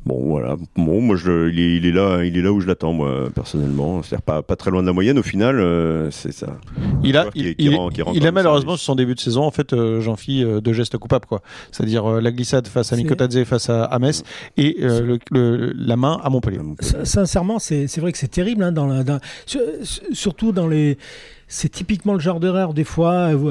[0.06, 0.56] Bon, voilà.
[0.76, 3.28] Bon, moi, je, il, est, il, est, là, il est là où je l'attends, moi,
[3.34, 4.04] personnellement.
[4.04, 6.58] C'est-à-dire pas, pas très loin de la moyenne, au final, euh, c'est ça.
[7.02, 10.14] Il a, il, il, a malheureusement, sur son début de saison, en fait, euh, j'en
[10.14, 11.42] fis euh, deux gestes coupables, quoi.
[11.72, 14.22] C'est-à-dire la glissade face à Mikotadze, face à, Metz,
[14.56, 16.60] et le, la main à Montpellier.
[17.02, 19.02] Sincèrement, c'est vrai que c'est terrible, hein, dans, la,
[20.12, 20.98] surtout dans les
[21.48, 22.74] c'est typiquement le genre d'erreur.
[22.74, 23.50] Des fois, vous,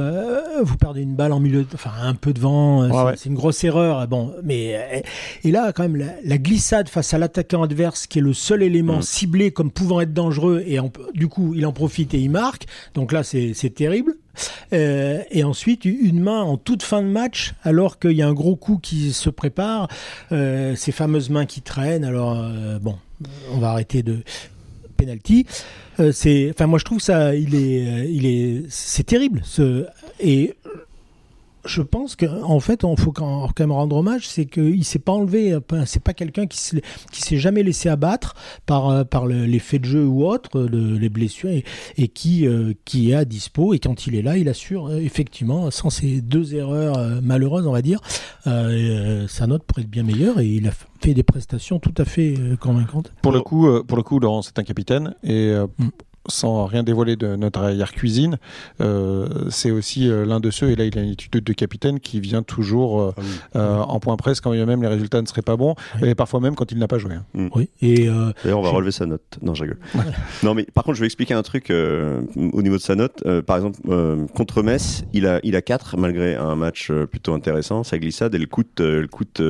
[0.64, 4.08] vous, perdez une balle en milieu, enfin un peu de vent, c'est une grosse erreur.
[4.08, 5.04] Bon, mais
[5.44, 8.98] et là, quand même, la, glissade face à l'attaquant adverse, qui est le seul élément
[8.98, 9.04] mm.
[9.04, 10.78] ciblé comme pouvant être dangereux, et
[11.14, 12.66] du coup, il en profite et il marque.
[12.94, 14.16] Donc là, c'est terrible.
[14.74, 18.34] Euh, et ensuite, une main en toute fin de match, alors qu'il y a un
[18.34, 19.88] gros coup qui se prépare,
[20.32, 22.06] euh, ces fameuses mains qui traînent.
[22.06, 22.98] Alors, euh, bon,
[23.52, 24.20] on va arrêter de
[24.96, 25.46] penalty.
[26.12, 29.42] c'est, enfin, moi je trouve ça, il est, il est, c'est terrible.
[29.44, 29.86] Ce,
[30.20, 30.56] et
[31.66, 35.12] je pense qu'en en fait, on faut quand même rendre hommage, c'est qu'il s'est pas
[35.12, 35.58] enlevé.
[35.86, 36.60] C'est pas quelqu'un qui
[37.12, 41.10] qui s'est jamais laissé abattre par euh, par les faits de jeu ou autres, les
[41.10, 41.50] blessures,
[41.98, 43.74] et, qui euh, qui est à dispo.
[43.74, 47.72] Et quand il est là, il assure euh, effectivement, sans ces deux erreurs malheureuses, on
[47.72, 48.00] va dire,
[48.46, 50.40] sa note pourrait être bien meilleure.
[50.40, 53.12] Et il a fait des prestations tout à fait convaincantes.
[53.22, 55.90] Pour le coup, pour le coup, Laurent, c'est un capitaine et mm
[56.28, 58.38] sans rien dévoiler de notre arrière cuisine,
[58.82, 62.00] euh, c'est aussi euh, l'un de ceux, et là il a une attitude de capitaine
[62.00, 63.14] qui vient toujours euh,
[63.54, 66.56] ah en point presse quand même les résultats ne seraient pas bons, et parfois même
[66.56, 67.14] quand il n'a pas joué.
[67.14, 67.26] Hein.
[67.34, 67.48] Mm.
[67.56, 67.70] Oui.
[67.82, 68.08] Et
[68.44, 69.22] D'ailleurs, on va relever sa note.
[69.42, 69.80] Non, je rigole.
[70.44, 73.24] non, mais par contre, je vais expliquer un truc au niveau de sa note.
[73.42, 73.80] par exemple,
[74.34, 77.84] contre Metz, il a, il a 4 malgré un match plutôt intéressant.
[77.84, 79.42] Sa glissade, elle coûte, elle coûte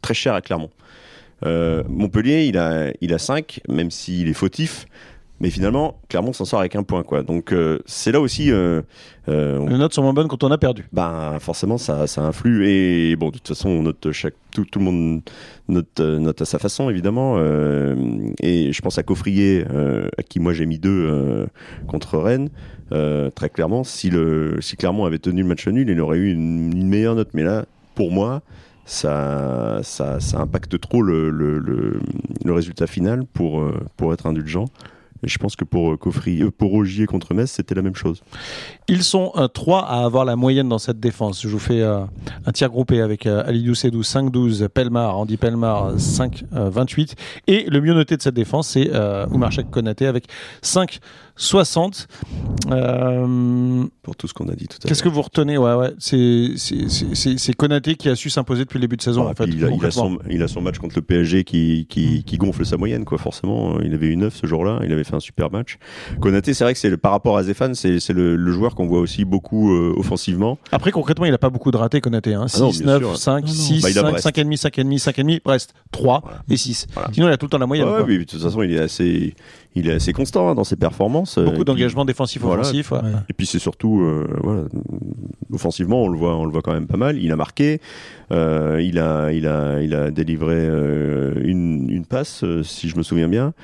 [0.00, 0.70] très cher à Clermont.
[1.44, 4.86] Montpellier, il a, il a 5, même s'il est fautif.
[5.42, 7.24] Mais finalement, Clermont s'en sort avec un point, quoi.
[7.24, 8.52] Donc euh, c'est là aussi.
[8.52, 8.80] Euh,
[9.28, 10.86] euh, Les notes sont moins bonnes quand on a perdu.
[10.92, 12.68] Ben forcément, ça, ça influe.
[12.68, 15.22] Et bon, de toute façon, on note chaque, tout, tout le monde
[15.66, 17.40] note, note à sa façon, évidemment.
[18.40, 19.64] et je pense à Coffrier,
[20.16, 21.48] à qui moi j'ai mis deux
[21.88, 22.48] contre Rennes.
[23.34, 26.72] très clairement, si le si Clermont avait tenu le match nul, il aurait eu une,
[26.72, 27.30] une meilleure note.
[27.34, 27.64] Mais là,
[27.96, 28.42] pour moi,
[28.84, 31.98] ça, ça, ça, impacte trop le, le, le,
[32.44, 33.64] le, résultat final pour,
[33.96, 34.66] pour être indulgent
[35.28, 38.22] je pense que pour, euh, Coffry, euh, pour Rogier contre Metz, c'était la même chose.
[38.88, 41.42] Ils sont euh, trois à avoir la moyenne dans cette défense.
[41.42, 47.14] Je vous fais un tiers groupé avec Alidou Sedou 5-12, Pelmar, Andy Pelmar 5-28.
[47.46, 48.90] Et le mieux noté de cette défense, c'est
[49.30, 50.26] Oumar Konaté avec
[50.62, 51.00] 5
[51.36, 52.08] 60.
[52.70, 54.88] Euh, Pour tout ce qu'on a dit tout à l'heure.
[54.88, 55.58] Qu'est-ce que vous retenez?
[55.58, 55.94] Ouais, ouais.
[55.98, 59.26] C'est Konaté qui a su s'imposer depuis le début de saison.
[59.28, 61.86] en fait, il, a, il, a son, il, a, son, match contre le PSG qui,
[61.88, 63.80] qui, qui, gonfle sa moyenne, quoi, forcément.
[63.80, 65.78] Il avait eu 9 ce jour-là, il avait fait un super match.
[66.20, 69.00] Konaté, c'est vrai que c'est par rapport à Zéphane, c'est le, le, joueur qu'on voit
[69.00, 70.58] aussi beaucoup euh, offensivement.
[70.70, 72.34] Après, concrètement, il n'a pas beaucoup de ratés, Konaté.
[72.34, 72.48] Hein.
[72.48, 76.86] 6, 9, 5, 6, 5, 5,5, 5,5, 5,5, Brest, 3 et 6.
[77.12, 77.88] Sinon, il a tout le temps la moyenne.
[77.88, 79.34] Ouais, oui, de toute façon, il est assez
[79.74, 81.38] il est assez constant hein, dans ses performances.
[81.38, 82.92] Euh, Beaucoup d'engagement défensif offensif.
[83.28, 84.64] Et puis c'est surtout euh, voilà,
[85.52, 87.18] offensivement on le voit on le voit quand même pas mal.
[87.18, 87.80] Il a marqué,
[88.30, 93.02] euh, il a il a il a délivré euh, une, une passe si je me
[93.02, 93.54] souviens bien.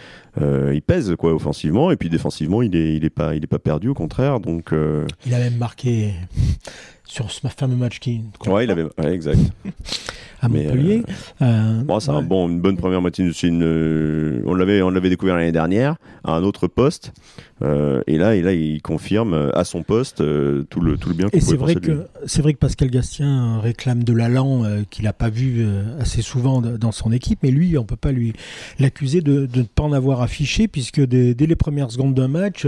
[0.41, 3.59] Il pèse quoi offensivement et puis défensivement il est il est pas il est pas
[3.59, 4.73] perdu au contraire donc.
[5.27, 6.13] Il a même marqué
[7.09, 8.21] sur ce fameux match qui.
[8.47, 9.41] Ouais, il avait ouais, exact.
[10.41, 11.03] à Montpellier.
[11.43, 13.29] Euh, euh, bon, c'est un bon, une bonne première moitié.
[13.43, 17.13] Une, euh, on l'avait, on l'avait découvert l'année dernière à un autre poste.
[17.63, 21.29] Et là, et là, il confirme à son poste tout le tout le bien.
[21.33, 25.31] Et c'est vrai que c'est vrai que Pascal Gastien réclame de l'allant qu'il n'a pas
[25.31, 25.67] vu
[25.99, 28.33] assez souvent dans son équipe, mais lui, on peut pas lui
[28.79, 32.29] l'accuser de, de, ne pas en avoir affiché puisque dès, dès les premières secondes d'un
[32.29, 32.67] match,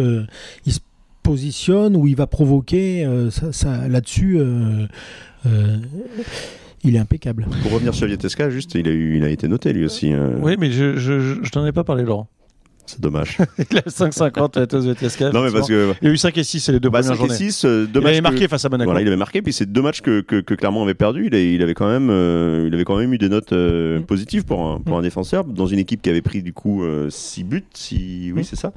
[0.67, 0.81] il se
[1.23, 4.41] positionne où il va provoquer ça, ça là-dessus.
[5.47, 5.77] Euh,
[6.83, 7.47] il est impeccable.
[7.63, 10.13] Pour revenir sur Vietesca, juste, il a, eu, il a été noté lui aussi.
[10.13, 10.33] Hein.
[10.41, 12.29] Oui, mais je, je, je t'en ai pas parlé, Laurent.
[12.91, 13.39] C'est dommage.
[13.71, 15.93] il a 5,50 Non, mais parce que.
[16.03, 17.35] Il y a eu 5 et 6, c'est les deux bah, premières journées.
[17.35, 18.91] 6, euh, il avait marqué face à Monaco.
[18.91, 21.27] Voilà, il avait marqué, puis c'est deux matchs que, que, que Clermont avait perdu.
[21.27, 24.03] Il, il, avait quand même, euh, il avait quand même eu des notes euh, mm.
[24.03, 25.05] positives pour un, pour un mm.
[25.05, 28.45] défenseur, dans une équipe qui avait pris du coup 6 buts, si, oui, mm.
[28.45, 28.73] c'est ça.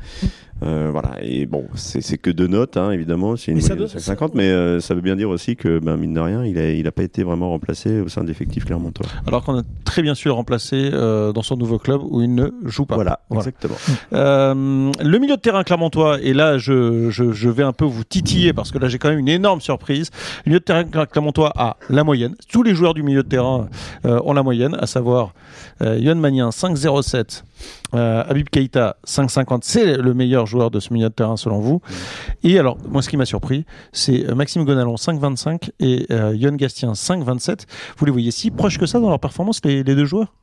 [0.61, 5.01] voilà, et bon, c'est que deux notes, hein, évidemment, c'est une 5,50, mais ça veut
[5.01, 7.49] bien dire aussi que, ben, mine de rien, il n'a il a pas été vraiment
[7.49, 9.07] remplacé au sein de l'effectif clermontois.
[9.25, 12.49] Alors qu'on a très bien su le remplacer dans son nouveau club où il ne
[12.65, 12.95] joue pas.
[12.95, 13.41] Voilà, voilà.
[13.41, 13.75] exactement.
[14.11, 18.53] Euh, le milieu de terrain clermontois, et là je, je, vais un peu vous titiller
[18.53, 20.09] parce que là j'ai quand même une énorme surprise.
[20.45, 22.35] Le milieu de terrain clermontois a la moyenne.
[22.49, 23.67] Tous les joueurs du milieu de terrain
[24.05, 25.33] euh, ont la moyenne, à savoir
[25.81, 27.43] euh, Yann Magnin 5,07.
[27.95, 31.81] Euh, Habib Keita 5,50, c'est le meilleur joueur de ce milieu de terrain selon vous.
[32.43, 37.65] Et alors, moi ce qui m'a surpris, c'est Maxime Gonalon 5,25 et Yann Gastien 5,27.
[37.97, 40.33] Vous les voyez si proches que ça dans leur performance, les, les deux joueurs?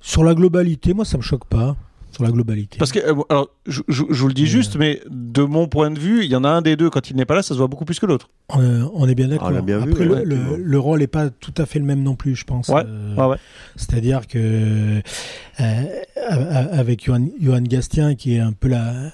[0.00, 1.76] Sur la globalité, moi ça me choque pas
[2.18, 2.78] sur la globalité.
[2.78, 5.98] Parce que, euh, alors, je, je, vous le dis juste, mais de mon point de
[5.98, 7.58] vue, il y en a un des deux, quand il n'est pas là, ça se
[7.58, 8.28] voit beaucoup plus que l'autre.
[8.56, 9.48] Euh, on est bien d'accord.
[9.48, 12.68] Après, le, le, rôle n'est pas tout à fait le même non plus, je pense.
[12.68, 13.36] Ouais, euh, ouais,
[13.76, 15.00] C'est-à-dire que
[15.58, 19.10] avec Johan, Gastien, qui est un peu la,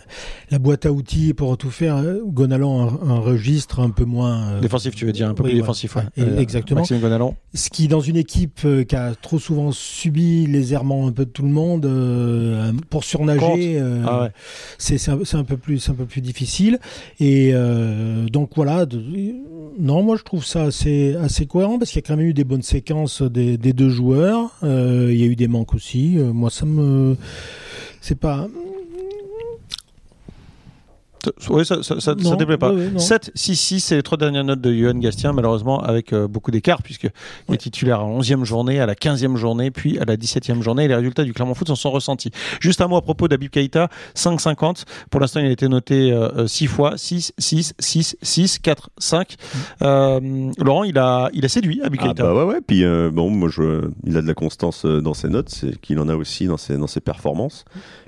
[0.50, 2.02] la boîte à outils pour tout faire.
[2.26, 4.61] Gonalon, un, un registre un peu moins.
[4.61, 5.96] défensif, tu veux dire, un peu plus défensif.
[6.16, 6.80] exactement.
[6.80, 7.35] Maxime Gonalon.
[7.54, 11.30] Ce qui, dans une équipe qui a trop souvent subi les errements un peu de
[11.30, 11.88] tout le monde,
[12.90, 14.28] pour surnager, ah
[14.78, 16.78] c'est un, un, peu plus, un peu plus difficile.
[17.20, 17.52] Et
[18.30, 18.87] donc voilà.
[19.79, 22.35] Non, moi je trouve ça assez, assez cohérent parce qu'il y a quand même eu
[22.35, 24.50] des bonnes séquences des, des deux joueurs.
[24.62, 26.16] il y a eu des manques aussi.
[26.18, 27.16] moi, ça me.
[28.00, 28.48] C'est pas.
[31.50, 32.72] Oui, ça, ça, ça, déplaît pas.
[32.96, 36.50] 7, 6, 6, c'est les trois dernières notes de Johan Gastien, malheureusement, avec euh, beaucoup
[36.50, 37.08] d'écart, puisque
[37.48, 40.84] il est titulaire à 11e journée, à la 15e journée, puis à la 17e journée,
[40.84, 42.30] et les résultats du Clermont Foot s'en sont ressentis.
[42.60, 44.84] Juste un mot à propos d'Abib Keïta, 5,50.
[45.10, 46.14] Pour l'instant, il a été noté
[46.46, 49.34] 6 euh, fois, 6, 6, 6, 6, 4, 5.
[49.80, 52.22] Laurent, il a, il a séduit Abib ah, Keïta.
[52.22, 52.60] bah ouais, ouais.
[52.66, 55.98] Puis, euh, bon, moi, je, il a de la constance dans ses notes, c'est qu'il
[55.98, 57.64] en a aussi dans ses, dans ses performances.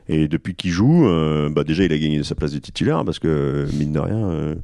[0.09, 3.19] Et depuis qu'il joue, euh, bah déjà il a gagné sa place de titulaire parce
[3.19, 4.55] que mine de rien, euh,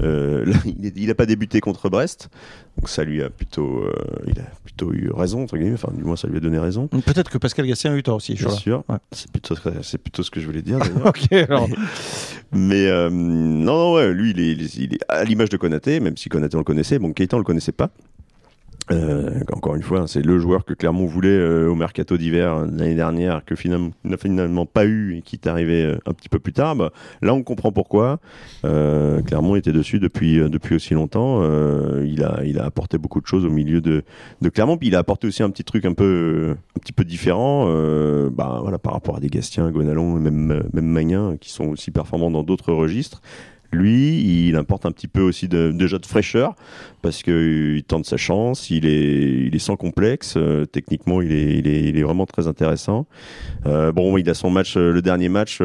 [0.00, 0.52] euh
[0.96, 2.30] il n'a pas débuté contre Brest,
[2.78, 3.84] donc ça lui a plutôt,
[4.28, 5.74] il a plutôt eu raison entre guillemets.
[5.74, 6.86] Enfin, du moins ça lui a donné raison.
[6.86, 8.34] Peut-être que Pascal Gassien a eu tort aussi.
[8.34, 10.78] Bien sûr, c'est plutôt, c'est plutôt ce que je voulais dire.
[11.04, 11.32] ok.
[11.32, 11.68] Alors.
[12.52, 16.28] Mais non, non, ouais, lui il est, il est à l'image de Konaté, même si
[16.28, 17.90] Konaté on le connaissait, bon Keita on le connaissait pas.
[18.90, 22.66] Euh, encore une fois, hein, c'est le joueur que Clermont voulait euh, au mercato d'hiver
[22.66, 26.28] l'année dernière, que finalement n'a finalement pas eu et qui est arrivé euh, un petit
[26.28, 26.76] peu plus tard.
[26.76, 26.92] Bah,
[27.22, 28.20] là, on comprend pourquoi.
[28.62, 31.42] Clermont était dessus depuis depuis aussi longtemps.
[32.02, 34.02] il a il a apporté beaucoup de choses au milieu de,
[34.40, 34.76] de Clermont.
[34.76, 37.66] Puis il a apporté aussi un petit truc un peu un petit peu différent.
[38.30, 42.30] bah voilà, par rapport à des Gastiens, Gonalon, même même Magnin, qui sont aussi performants
[42.30, 43.22] dans d'autres registres.
[43.74, 46.54] Lui, il importe un petit peu aussi de, déjà de fraîcheur
[47.02, 51.58] parce qu'il tente sa chance, il est, il est sans complexe, euh, techniquement il est,
[51.58, 53.06] il, est, il est vraiment très intéressant.
[53.66, 55.58] Euh, bon, il a son match, euh, le dernier match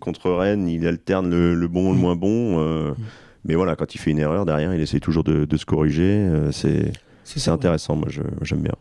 [0.00, 2.00] contre Rennes, il alterne le, bon, le mm.
[2.00, 2.94] moins bon, mm.
[3.44, 6.28] mais voilà, quand il fait une erreur derrière, il essaie toujours de, de se corriger.
[6.52, 6.92] c'est
[7.24, 8.08] c'est intéressant, moi
[8.42, 8.74] j'aime bien.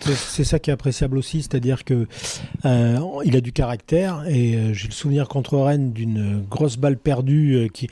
[0.00, 2.06] C'est ça qui est appréciable aussi, c'est-à-dire que
[2.64, 6.98] euh, il a du caractère et euh, j'ai le souvenir contre Rennes d'une grosse balle
[6.98, 7.88] perdue euh, qui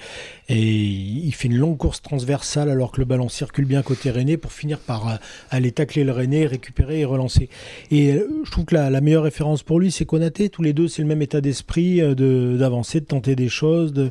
[0.49, 4.37] et il fait une longue course transversale alors que le ballon circule bien côté René
[4.37, 5.19] pour finir par
[5.51, 7.49] aller tacler le René, récupérer et relancer.
[7.91, 10.51] Et je trouve que la, meilleure référence pour lui c'est Konaté.
[10.51, 14.11] Tous les deux c'est le même état d'esprit de d'avancer, de, tenter des choses.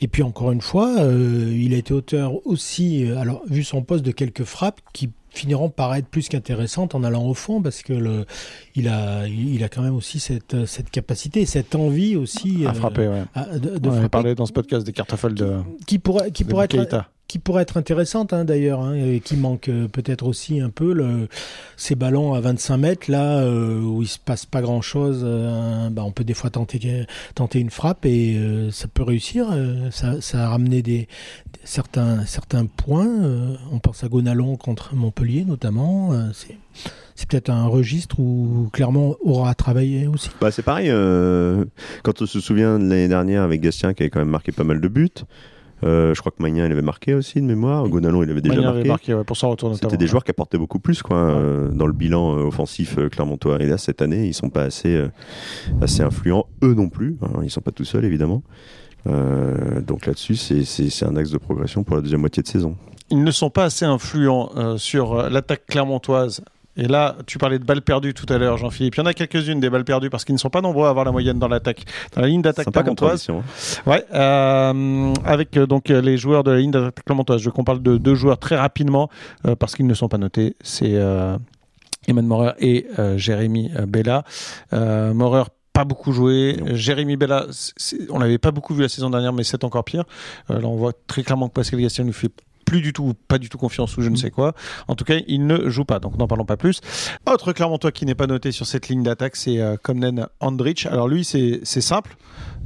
[0.00, 4.12] Et puis encore une fois, il a été auteur aussi, alors vu son poste de
[4.12, 8.24] quelques frappes qui finiront par être plus qu'intéressantes en allant au fond parce que le,
[8.74, 13.08] il a, il a quand même aussi cette, cette capacité, cette envie aussi à frapper.
[13.08, 13.58] Ouais.
[13.58, 17.38] de, on parlé dans ce podcast des cartofels de qui pourrait, qui pourrait être qui
[17.38, 20.94] pourrait être intéressante hein, d'ailleurs, hein, et qui manque euh, peut-être aussi un peu
[21.76, 25.22] ces ballons à 25 mètres là euh, où il se passe pas grand chose.
[25.24, 26.78] Euh, bah, on peut des fois tenter
[27.54, 28.38] une frappe et
[28.70, 29.48] ça peut réussir.
[29.90, 31.08] ça, a ramené
[31.64, 33.08] certains points.
[33.72, 36.12] on pense à Gonalon contre Montpellier notamment.
[36.32, 40.30] c'est peut-être un registre où clairement aura travaillé aussi.
[40.40, 40.88] Bah, c'est pareil.
[42.02, 44.64] quand on se souvient de l'année dernière avec Gastien qui avait quand même marqué pas
[44.64, 45.10] mal de buts.
[45.84, 47.86] Euh, je crois que Magnin il avait marqué aussi de mémoire.
[47.88, 48.78] Gonalon il avait déjà marqué.
[48.80, 51.86] Avait marqué pour son retour C'était des joueurs qui apportaient beaucoup plus quoi euh, dans
[51.86, 53.60] le bilan euh, offensif clermontois.
[53.60, 55.04] Et là cette année ils sont pas assez
[55.82, 57.16] assez influents eux non plus.
[57.22, 58.42] Hein, ils sont pas tout seuls évidemment.
[59.06, 62.76] donc là-dessus c'est un axe de progression pour la deuxième moitié de saison.
[63.10, 66.42] Ils ne sont pas assez influents sur l'attaque clermontoise
[66.76, 68.96] et là, tu parlais de balles perdues tout à l'heure, Jean-Philippe.
[68.96, 70.90] Il y en a quelques-unes des balles perdues parce qu'ils ne sont pas nombreux à
[70.90, 71.84] avoir la moyenne dans l'attaque,
[72.14, 73.28] dans la ligne d'attaque clermontoise.
[73.30, 73.42] Hein.
[73.86, 77.40] Ouais, euh, avec euh, donc les joueurs de la ligne d'attaque clermontoise.
[77.40, 79.08] Je veux qu'on parle de deux joueurs très rapidement
[79.46, 80.56] euh, parce qu'ils ne sont pas notés.
[80.60, 81.36] C'est euh,
[82.08, 84.24] Eman Morer et euh, Jérémy Bella.
[84.72, 86.58] Morer pas beaucoup joué.
[86.72, 87.46] Jérémy Bella,
[88.10, 90.04] on l'avait pas beaucoup vu la saison dernière, mais c'est encore pire.
[90.48, 92.30] là, on voit très clairement que Pascal Gastien lui fait
[92.66, 94.18] plus du tout, pas du tout confiance ou je ne mm.
[94.18, 94.52] sais quoi.
[94.88, 96.80] En tout cas, il ne joue pas, donc n'en parlons pas plus.
[97.24, 100.86] Autre toi qui n'est pas noté sur cette ligne d'attaque, c'est euh, Komnen Andrich.
[100.86, 102.16] Alors lui, c'est simple,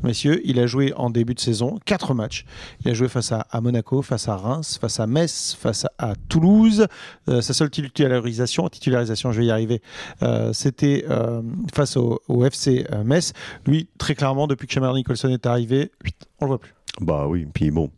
[0.03, 0.41] messieurs.
[0.45, 2.45] Il a joué en début de saison quatre matchs.
[2.85, 6.87] Il a joué face à, Monaco, face à Reims, face à Metz, face à, Toulouse.
[7.29, 9.83] Euh, sa seule titularisation, titularisation, je vais y arriver,
[10.23, 11.05] euh, c'était
[11.75, 13.33] face au, FC Metz.
[13.67, 15.93] Lui, très clairement, depuis que Chamar Nicholson est arrivé,
[16.41, 16.75] on le voit plus.
[17.01, 17.91] Bah oui, puis bon,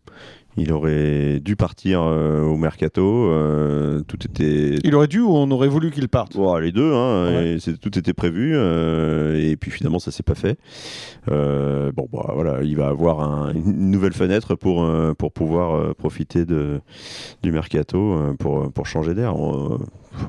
[0.57, 3.03] Il aurait dû partir euh, au mercato.
[3.03, 4.77] Euh, tout était.
[4.85, 6.37] Il aurait dû ou on aurait voulu qu'il parte?
[6.61, 6.93] Les deux.
[6.93, 8.53] Hein, tout était prévu.
[8.55, 10.59] Euh, et puis finalement, ça s'est pas fait.
[11.27, 14.87] bon, bah, voilà, il va avoir une nouvelle fenêtre pour
[15.17, 16.81] pour pouvoir profiter de
[17.43, 19.35] du mercato pour pour changer d'air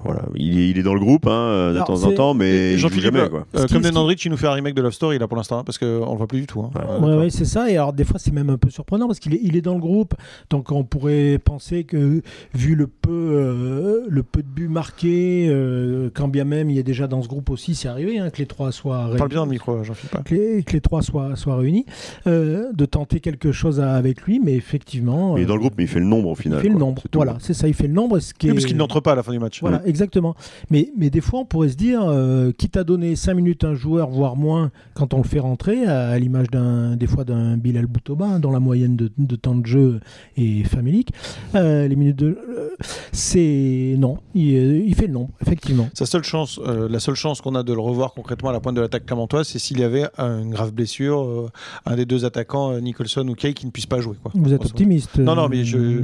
[0.05, 3.27] voilà, il est, dans le groupe hein, de temps en temps, mais jean jamais.
[3.29, 3.45] Quoi.
[3.55, 5.77] Euh, comme Nandrich, il nous fait un remake de Love Story là pour l'instant, parce
[5.77, 6.61] qu'on le voit plus du tout.
[6.61, 6.71] Hein.
[7.01, 7.69] Ouais, c'est ça.
[7.69, 9.73] Et alors des fois, c'est même un peu surprenant parce qu'il est, il est dans
[9.73, 10.12] le groupe,
[10.49, 12.21] donc on pourrait penser que
[12.53, 16.83] vu le peu, euh, le peu de buts marqués, euh, quand bien même il est
[16.83, 19.17] déjà dans ce groupe aussi, c'est arrivé hein, que les trois soient réunis.
[19.17, 20.21] Parle bien dans le micro, j'en pas.
[20.23, 21.85] Que les, que les trois soient, soient réunis,
[22.25, 25.37] de tenter quelque chose avec lui, mais effectivement.
[25.37, 26.59] Il est dans le groupe, mais il fait le nombre au final.
[26.59, 27.03] Il fait le nombre.
[27.13, 27.67] Voilà, c'est ça.
[27.67, 28.19] Il fait le nombre.
[28.19, 30.35] Ce qui oui, parce qu'il n'entre pas à la fin du match exactement.
[30.69, 33.69] Mais, mais des fois, on pourrait se dire, euh, quitte à donner 5 minutes à
[33.69, 37.57] un joueur, voire moins, quand on le fait rentrer, à, l'image d'un, des fois d'un
[37.57, 39.99] Bilal Boutoba, hein, dont la moyenne de, temps de jeu
[40.37, 41.09] est familique,
[41.55, 42.37] euh, les minutes de.
[42.49, 42.69] Euh,
[43.11, 43.95] c'est.
[43.97, 45.89] Non, il, fait le nombre, effectivement.
[45.93, 48.75] Sa seule chance, la seule chance qu'on a de le revoir concrètement à la pointe
[48.75, 51.51] de l'attaque clermontoise, c'est s'il y avait une grave blessure,
[51.85, 54.15] un des deux attaquants, Nicholson ou Kay, qui ne puisse pas jouer.
[54.21, 54.31] Quoi.
[54.35, 56.01] Vous êtes optimiste Non, non, mais je,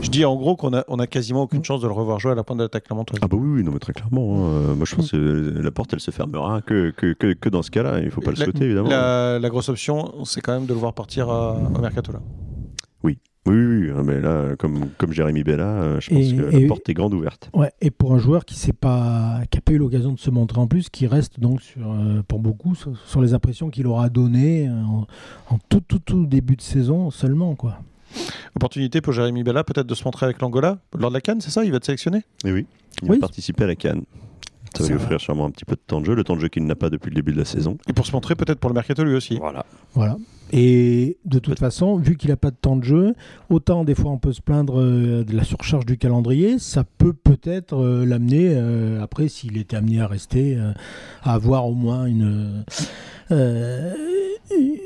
[0.00, 2.32] je dis en gros qu'on a, on a quasiment aucune chance de le revoir jouer
[2.32, 3.20] à la pointe de l'attaque clermontoise.
[3.22, 4.36] Ah bah oui, oui non, mais très clairement.
[4.36, 4.48] Hein.
[4.54, 7.70] Euh, moi, je pense que la porte, elle se fermera que, que, que, dans ce
[7.70, 7.98] cas-là.
[7.98, 8.88] Il ne faut pas le souhaiter, évidemment.
[8.88, 12.20] La, grosse option, c'est quand même de le voir partir au mercato là.
[13.04, 13.18] Oui.
[13.46, 16.88] Oui, oui, hein, mais là, comme, comme Jérémy Bella, euh, je pense que la porte
[16.88, 17.50] est grande ouverte.
[17.52, 20.66] Ouais, et pour un joueur qui n'a pas, pas eu l'occasion de se montrer en
[20.66, 25.06] plus, qui reste donc sur, euh, pour beaucoup sur, les impressions qu'il aura données en,
[25.50, 27.54] en, tout, tout, tout début de saison seulement.
[27.54, 27.78] quoi.
[28.56, 31.50] Opportunité pour Jérémy Bella peut-être de se montrer avec l'Angola lors de la Cannes, c'est
[31.50, 31.64] ça?
[31.64, 32.66] Il va être sélectionné Et eh oui,
[33.02, 34.04] il va participer à la Cannes.
[34.74, 36.40] Ça va lui offrir sûrement un petit peu de temps de jeu, le temps de
[36.40, 37.78] jeu qu'il n'a pas depuis le début de la saison.
[37.88, 39.38] Et pour se montrer peut-être pour le mercato lui aussi.
[39.38, 39.64] Voilà.
[39.94, 40.16] Voilà.
[40.52, 43.14] Et de toute façon, vu qu'il n'a pas de temps de jeu,
[43.50, 47.12] autant des fois on peut se plaindre euh, de la surcharge du calendrier, ça peut
[47.12, 50.56] peut-être euh, l'amener, euh, après s'il était amené à rester,
[51.22, 52.64] à avoir au moins une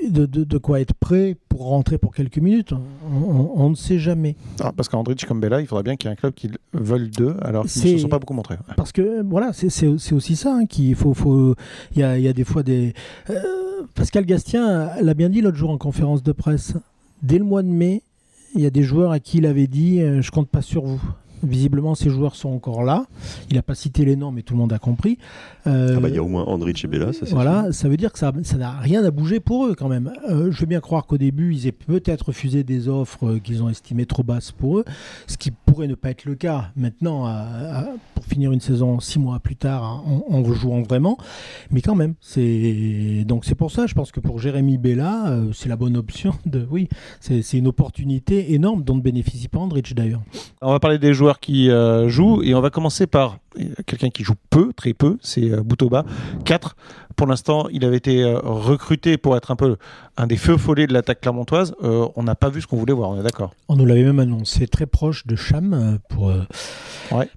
[0.09, 2.73] de, de, quoi être prêt pour rentrer pour quelques minutes.
[3.11, 4.37] On, ne sait jamais.
[4.61, 7.11] Ah, parce qu'Andrich comme Bella, il faudrait bien qu'il y ait un club qui veuille
[7.11, 8.57] d'eux, alors qu'ils ne se sont pas beaucoup montrés.
[8.77, 11.15] Parce que voilà, c'est aussi ça hein, qu'il faut.
[11.15, 11.55] faut
[11.95, 12.95] il y, a, y, a, des fois des.
[13.31, 13.41] Euh,
[13.95, 16.75] Pascal Gastien l'a bien dit l'autre jour en conférence de presse.
[17.23, 18.03] Dès le mois de mai,
[18.55, 20.85] il y a des joueurs à qui il avait dit euh, Je compte pas sur
[20.85, 21.01] vous.
[21.43, 23.07] Visiblement, ces joueurs sont encore là.
[23.51, 25.19] Il n'a pas cité les noms, mais tout le monde a compris.
[25.67, 27.97] Euh, ah bah, il y a au moins Andrich et Bella, ça Voilà, ça veut
[27.97, 30.13] dire que ça n'a rien à bouger pour eux quand même.
[30.29, 33.63] Euh, je veux bien croire qu'au début, ils aient peut-être refusé des offres euh, qu'ils
[33.63, 34.85] ont estimées trop basses pour eux,
[35.27, 37.27] ce qui pourrait ne pas être le cas maintenant,
[38.15, 41.19] pour finir une saison six mois plus tard, hein, en, jouant vraiment.
[41.71, 45.69] Mais quand même, c'est donc c'est pour ça, je pense que pour Jérémy Bella, c'est
[45.69, 46.35] la bonne option.
[46.47, 46.89] De, oui,
[47.21, 50.23] c'est une opportunité énorme dont ne bénéficie pas Andrich d'ailleurs.
[50.63, 54.09] On va parler des joueurs qui euh, jouent et on va commencer par euh, quelqu'un
[54.09, 56.05] qui joue peu, très peu, c'est euh, Boutoba.
[56.45, 56.77] 4.
[57.17, 59.77] Pour l'instant, il avait été recruté pour être un peu
[60.17, 61.75] un des feux follets de l'attaque clermontoise.
[61.83, 63.55] on n'a pas vu ce qu'on voulait voir, on est d'accord.
[63.69, 66.33] On nous l'avait même annoncé très proche de Cham pour,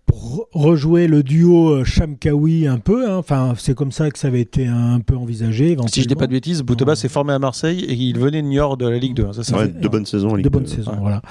[0.05, 3.09] pour rejouer le duo Cham-Kawi un peu.
[3.09, 3.17] Hein.
[3.17, 5.75] Enfin, c'est comme ça que ça avait été un peu envisagé.
[5.87, 8.47] Si je dis pas de bêtises, Boutoba s'est formé à Marseille et il venait de
[8.47, 9.25] Niort de la Ligue 2.
[9.25, 10.37] Hein, ça, de bonnes saisons.
[10.37, 11.23] De bonnes saisons, voilà.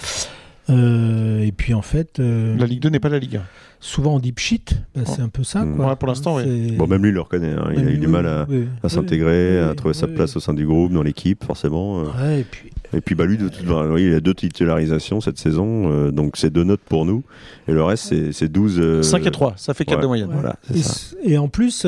[0.71, 2.21] Euh, et puis en fait.
[2.21, 3.43] Euh, la Ligue 2 n'est pas la Ligue 1.
[3.81, 4.63] Souvent on dit pchit,
[4.95, 5.65] bah, c'est un peu ça.
[5.65, 5.97] Quoi.
[5.97, 6.73] pour l'instant, oui.
[6.73, 7.53] Bon, même lui, il le reconnaît.
[7.53, 7.73] Hein.
[7.75, 8.47] Il a eu du mal à,
[8.83, 12.01] à s'intégrer, à trouver sa place au sein du groupe, dans l'équipe, forcément.
[12.01, 12.39] Euh.
[12.39, 13.65] et puis, et puis bah, lui, de toute...
[13.99, 17.23] il a deux titularisations cette saison, donc c'est deux notes pour nous.
[17.69, 19.01] Et le reste, c'est 12.
[19.03, 20.29] 5 et 3, ça fait 4 de moyenne.
[20.31, 21.17] Voilà, et, ça.
[21.25, 21.87] et, en plus,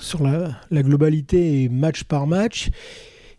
[0.00, 2.70] sur la, la, globalité, match par match,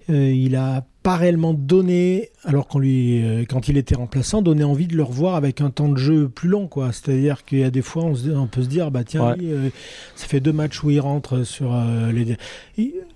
[0.07, 4.87] il a pas réellement donné, alors qu'on lui, euh, quand il était remplaçant, donné envie
[4.87, 6.91] de le revoir avec un temps de jeu plus long, quoi.
[6.93, 9.69] C'est-à-dire qu'il y a des fois, on, on, peut se dire, bah tiens, euh,
[10.15, 12.35] ça fait deux matchs où il rentre sur euh, les,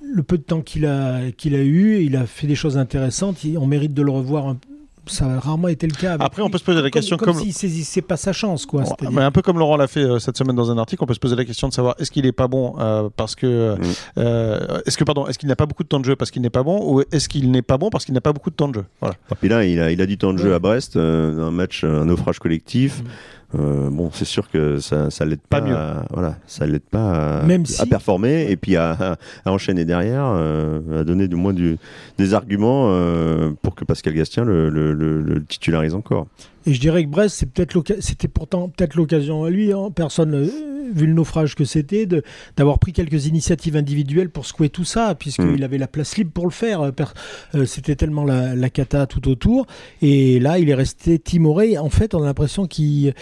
[0.03, 3.37] le peu de temps qu'il a qu'il a eu, il a fait des choses intéressantes.
[3.57, 4.59] on mérite de le revoir un,
[5.09, 6.17] ça a rarement été le cas.
[6.19, 8.83] Après, on peut se poser la question comme, comme, comme saisissait pas sa chance, quoi.
[9.11, 11.13] mais un peu comme Laurent l'a fait euh, cette semaine dans un article, on peut
[11.13, 13.81] se poser la question de savoir est-ce qu'il est pas bon euh, parce que mm.
[14.17, 16.41] euh, est-ce que pardon, est-ce qu'il n'a pas beaucoup de temps de jeu parce qu'il
[16.41, 18.55] n'est pas bon ou est-ce qu'il n'est pas bon parce qu'il n'a pas beaucoup de
[18.55, 18.85] temps de jeu?
[19.01, 19.15] Voilà.
[19.31, 21.83] Et puis là, il a, il a du temps de jeu à Brest, un match,
[21.83, 23.01] un naufrage collectif.
[23.01, 23.07] Mm.
[23.57, 27.85] Euh, bon, c'est sûr que ça, ça l'aide pas, à, voilà, ça l'aide pas à,
[27.89, 31.77] performer et puis à, à enchaîner derrière, euh, à donner du moins du,
[32.19, 36.27] des arguments euh, pour que Pascal Gastien le, le, le, titularise encore.
[36.65, 39.89] Et je dirais que Brest, c'est peut-être c'était pourtant peut-être l'occasion à lui, hein.
[39.93, 40.49] personne, euh,
[40.93, 42.07] vu le naufrage que c'était,
[42.57, 45.63] d'avoir pris quelques initiatives individuelles pour secouer tout ça, puisqu'il mm.
[45.63, 46.91] avait la place libre pour le faire.
[47.55, 49.67] Euh, c'était tellement la, la, cata tout autour.
[50.01, 51.77] Et là, il est resté timoré.
[51.77, 53.13] En fait, on a l'impression qu'il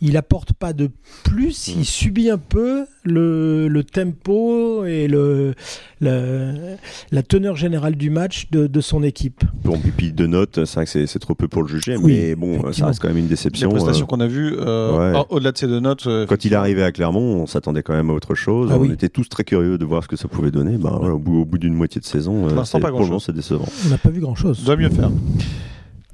[0.00, 0.90] il apporte pas de
[1.24, 1.84] plus, il mm.
[1.84, 5.54] subit un peu le, le tempo et le,
[6.00, 9.44] la teneur générale du match de, de son équipe.
[9.64, 12.34] Bon, et puis de notes, c'est vrai que c'est trop peu pour le juger, mais
[12.34, 13.68] bon, ça reste quand même une déception.
[13.68, 16.06] Les prestations euh, qu'on a vues, euh, au-delà de ces deux notes.
[16.06, 18.70] Euh, Quand il est arrivé à Clermont, on s'attendait quand même à autre chose.
[18.72, 20.76] Ah on était tous très curieux de voir ce que ça pouvait donner.
[20.76, 23.66] Ben, au bout, au bout d'une moitié de saison, c'est, pas grand c'est décevant.
[23.86, 24.64] On n'a pas vu grand-chose.
[24.64, 25.10] Doit mieux faire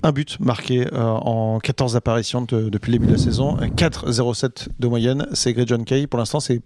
[0.02, 5.26] un but marqué en 14 apparitions depuis le début de la saison, 4-0-7 de moyenne.
[5.32, 6.06] C'est Greg John Kay.
[6.06, 6.61] Pour l'instant, c'est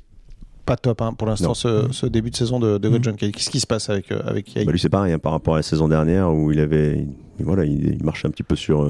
[0.70, 3.02] pas top hein, pour l'instant ce, début de saison de, de mm.
[3.02, 3.32] John Kay.
[3.32, 5.62] Qu'est-ce qui se passe avec avec bah, Lui c'est pareil hein, par rapport à la
[5.64, 7.06] saison dernière où il avait
[7.40, 8.86] voilà il, marchait un petit peu sur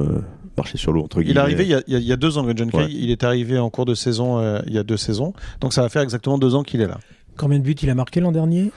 [0.57, 2.87] marché sur l'eau entre Il est arrivé il y, a, deux ans John Kay.
[2.91, 5.33] Il est arrivé en cours de saison euh, il y a deux saisons.
[5.61, 6.99] Donc ça va faire exactement deux ans qu'il est là.
[7.37, 8.70] Combien de buts il a marqué l'an dernier?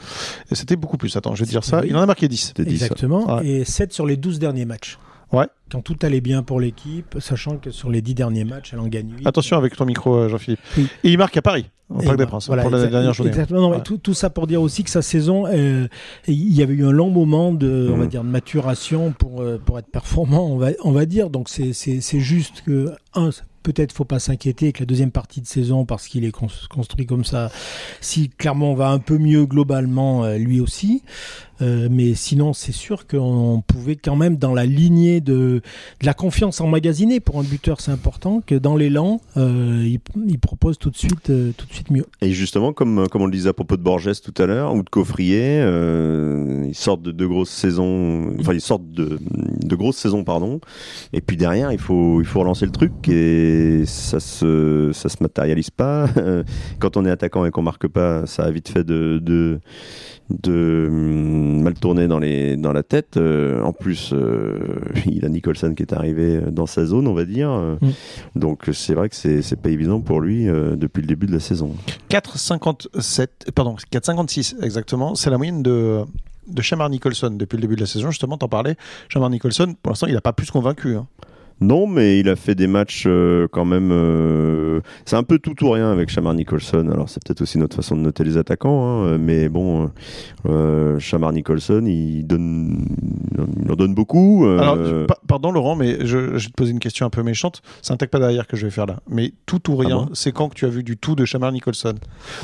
[0.51, 1.15] C'était beaucoup plus.
[1.17, 1.85] Attends, je vais dire ça.
[1.85, 2.53] Il en a marqué 10.
[2.59, 3.41] Exactement.
[3.41, 4.97] Et 7 sur les 12 derniers matchs.
[5.33, 5.47] Ouais.
[5.71, 8.87] Quand tout allait bien pour l'équipe, sachant que sur les 10 derniers matchs, elle en
[8.87, 9.27] gagne 8.
[9.27, 10.59] Attention avec ton micro, euh, Jean-Philippe.
[10.77, 13.31] Et il marque à Paris, au Parc des Princes, pour la dernière journée.
[13.31, 13.79] Exactement.
[13.79, 15.87] tout, tout, ça pour dire aussi que sa saison, euh,
[16.27, 18.07] il y avait eu un long moment de, on va mmh.
[18.09, 21.31] dire, de maturation pour, euh, pour être performant, on va, on va dire.
[21.31, 23.31] Donc c'est juste que, un,
[23.63, 26.35] peut-être faut pas s'inquiéter que la deuxième partie de saison, parce qu'il est
[26.69, 27.51] construit comme ça,
[28.01, 31.01] si clairement on va un peu mieux globalement, lui aussi.
[31.63, 35.61] Euh, mais sinon, c'est sûr qu'on pouvait quand même, dans la lignée de,
[36.01, 40.77] de la confiance emmagasinée pour un buteur, c'est important, que dans l'élan, euh, il, propose
[40.77, 42.05] tout de suite, euh, tout de suite mieux.
[42.21, 44.83] Et justement, comme, comme on le disait à propos de Borges tout à l'heure, ou
[44.83, 45.59] de Coffrier,
[46.67, 50.59] ils sortent de deux grosses saisons, enfin ils sortent de, de grosses saisons, pardon.
[51.13, 53.52] Et puis derrière, il faut, il faut relancer le truc et
[53.85, 56.07] ça se, ça se matérialise pas.
[56.79, 59.59] Quand on est attaquant et qu'on marque pas, ça a vite fait de, de
[60.29, 63.17] de hum, mal tourner dans, les, dans la tête.
[63.17, 64.59] Euh, en plus, euh,
[65.05, 67.49] il a Nicholson qui est arrivé dans sa zone, on va dire.
[67.49, 67.91] Mm.
[68.35, 71.39] Donc c'est vrai que c'est pas évident pour lui euh, depuis le début de la
[71.39, 71.75] saison.
[72.09, 75.15] 4,57, pardon, 4,56 exactement.
[75.15, 76.03] C'est la moyenne de
[76.45, 78.09] de Shamar Nicholson depuis le début de la saison.
[78.11, 78.75] Justement, t'en parlais.
[79.07, 80.95] Shamar Nicholson, pour l'instant, il n'a pas plus convaincu.
[80.95, 81.07] Hein.
[81.63, 83.89] Non, mais il a fait des matchs euh, quand même.
[83.93, 86.89] Euh, c'est un peu tout ou rien avec Shamar Nicholson.
[86.91, 89.89] Alors c'est peut-être aussi notre façon de noter les attaquants, hein, mais bon,
[90.45, 92.85] euh, Shamar Nicholson, il donne,
[93.63, 94.45] il en donne beaucoup.
[94.45, 94.77] Alors,
[95.25, 97.61] pardon Laurent, mais je, vais te poser une question un peu méchante.
[97.81, 98.97] C'est un tech pas derrière que je vais faire là.
[99.07, 101.53] Mais tout ou rien, ah c'est quand que tu as vu du tout de Shamar
[101.53, 101.95] Nicholson?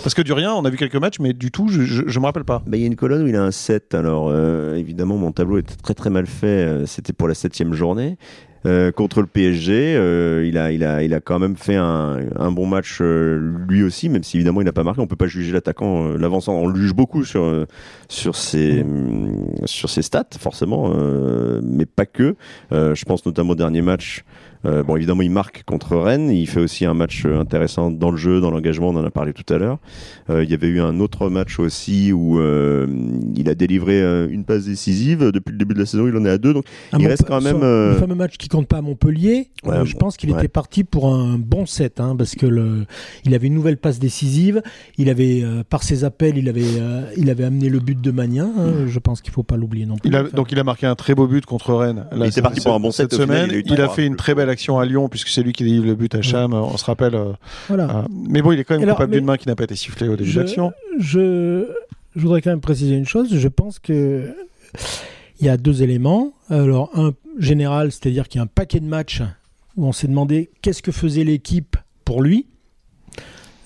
[0.01, 2.25] Parce que du rien, on a vu quelques matchs, mais du tout, je, je, me
[2.25, 2.63] rappelle pas.
[2.65, 3.95] Bah, il y a une colonne où il a un 7.
[3.95, 4.33] Alors
[4.75, 6.85] évidemment, mon tableau est très très mal fait.
[6.85, 8.17] C'était pour la septième journée.
[8.65, 9.95] Euh, contre le PSG.
[9.95, 13.39] Euh, il, a, il, a, il a quand même fait un, un bon match euh,
[13.69, 14.99] lui aussi, même si évidemment il n'a pas marqué.
[15.01, 16.53] On peut pas juger l'attaquant, l'avançant.
[16.55, 17.65] On le juge beaucoup sur,
[18.09, 18.85] sur, ses,
[19.65, 20.93] sur ses stats, forcément,
[21.63, 22.35] mais pas que.
[22.71, 24.23] je pense notamment au dernier match
[24.65, 26.29] euh, bon, évidemment, il marque contre Rennes.
[26.29, 28.89] Il fait aussi un match euh, intéressant dans le jeu, dans l'engagement.
[28.89, 29.77] On en a parlé tout à l'heure.
[30.29, 32.87] Euh, il y avait eu un autre match aussi où euh,
[33.35, 35.31] il a délivré euh, une passe décisive.
[35.31, 36.53] Depuis le début de la saison, il en est à deux.
[36.53, 36.65] Donc,
[36.97, 37.61] il reste quand même.
[37.61, 39.49] Le fameux match qui compte pas à Montpellier.
[39.63, 42.85] je pense qu'il était parti pour un bon set, hein, parce que le,
[43.25, 44.61] il avait une nouvelle passe décisive.
[44.97, 46.65] Il avait, par ses appels, il avait,
[47.15, 48.51] il avait amené le but de Magnin.
[48.57, 48.87] Hein.
[48.87, 50.09] Je pense qu'il faut pas l'oublier non plus.
[50.09, 52.05] Il a, donc, il a marqué un très beau but contre Rennes.
[52.15, 53.49] il était parti pour un bon set cette semaine.
[53.65, 55.95] il, a fait une très belle action à Lyon, puisque c'est lui qui délivre le
[55.95, 57.15] but à Cham, on se rappelle.
[57.15, 57.33] Euh,
[57.67, 57.89] voilà.
[57.89, 60.07] Euh, mais bon, il est quand même coupable d'une main qui n'a pas été sifflée
[60.07, 60.73] au début de l'action.
[60.99, 61.67] Je,
[62.15, 63.29] je voudrais quand même préciser une chose.
[63.31, 64.33] Je pense que
[65.39, 66.33] il y a deux éléments.
[66.49, 69.21] Alors, un général, c'est-à-dire qu'il y a un paquet de matchs
[69.77, 72.47] où on s'est demandé qu'est-ce que faisait l'équipe pour lui.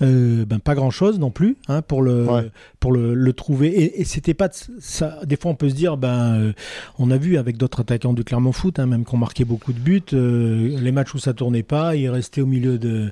[0.01, 3.67] Euh, ben pas grand chose non plus hein, pour le pour le, le, trouver.
[3.67, 5.19] Et, et c'était pas ça.
[5.23, 6.53] Des fois on peut se dire ben euh,
[6.97, 9.79] on a vu avec d'autres attaquants du Clermont Foot hein, même qu'on marquait beaucoup de
[9.79, 13.11] buts euh, les matchs où ça tournait pas il restait au milieu de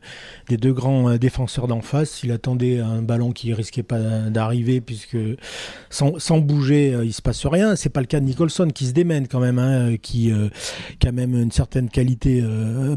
[0.49, 2.23] des deux grands défenseurs d'en face.
[2.23, 5.17] Il attendait un ballon qui risquait pas d'arriver puisque
[5.89, 7.75] sans, sans bouger il se passe rien.
[7.75, 10.31] C'est pas le cas de Nicholson qui se démène quand même hein, qui
[10.99, 12.43] qui a même une certaine qualité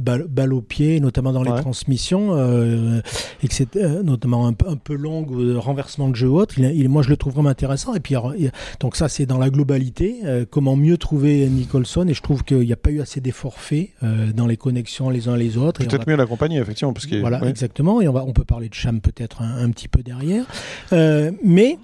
[0.00, 3.02] balle, balle, au pied notamment dans les transmissions
[3.42, 6.58] etc euh, notamment un, un, peu longue, euh, renversement de jeu autre.
[6.58, 7.94] Il, moi, je le trouve vraiment intéressant.
[7.94, 8.14] Et puis,
[8.80, 10.20] donc ça, c'est dans la globalité.
[10.24, 13.60] Euh, comment mieux trouver Nicholson Et je trouve qu'il n'y a pas eu assez d'efforts
[13.60, 13.90] faits
[14.34, 15.84] dans les connexions les uns les autres.
[15.84, 16.92] Peut-être mieux l'accompagner, effectivement.
[16.92, 18.00] Parce que, voilà, exactement.
[18.00, 20.44] Et on, va, on peut parler de Cham peut-être un, petit peu derrière.
[20.92, 21.78] mais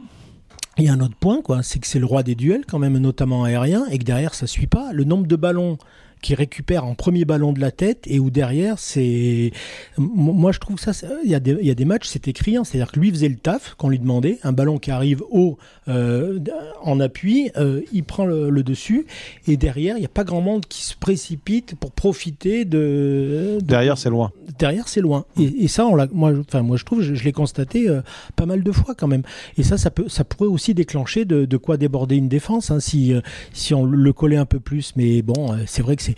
[0.79, 2.79] il y a un autre point, quoi, c'est que c'est le roi des duels, quand
[2.79, 4.93] même, notamment aérien, et que derrière, ça suit pas.
[4.93, 5.79] Le nombre de ballons
[6.21, 9.53] qui récupère en premier ballon de la tête et où derrière, c'est.
[9.97, 10.93] Moi, je trouve ça.
[11.25, 12.64] Il y, a des, il y a des matchs, c'était criant.
[12.64, 14.39] C'est-à-dire que lui faisait le taf qu'on lui demandait.
[14.43, 15.59] Un ballon qui arrive haut
[15.89, 16.39] euh,
[16.83, 19.07] en appui, euh, il prend le, dessus.
[19.47, 23.59] Et derrière, il n'y a pas grand monde qui se précipite pour profiter de.
[23.62, 24.33] derrière, c'est loin.
[24.59, 25.25] Derrière, c'est loin.
[25.39, 28.03] Et, ça, on moi, enfin, moi, je trouve, je, l'ai constaté euh,
[28.37, 29.23] pas mal de fois quand même.
[29.57, 32.81] Et ça, ça, peut, ça pourrait aussi déclencher de, de quoi déborder une défense hein,
[32.81, 33.14] si,
[33.53, 34.93] si on le collait un peu plus.
[34.97, 36.10] Mais bon, c'est vrai que c'est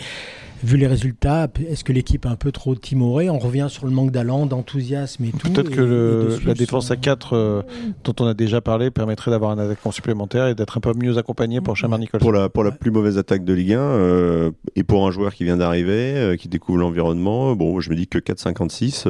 [0.63, 3.29] vu les résultats, est-ce que l'équipe est un peu trop timorée?
[3.31, 5.51] On revient sur le manque d'allant, d'enthousiasme et tout.
[5.51, 7.63] Peut-être que la défense à 4, euh,
[8.05, 11.19] dont on a déjà parlé, permettrait d'avoir un attaquant supplémentaire et d'être un peu mieux
[11.19, 12.21] accompagné pour Chamar Nicole.
[12.21, 15.35] Pour la, pour la plus mauvaise attaque de Ligue 1, euh, et pour un joueur
[15.35, 19.05] qui vient d'arriver, euh, qui découvre l'environnement, bon, je me dis que 4,56,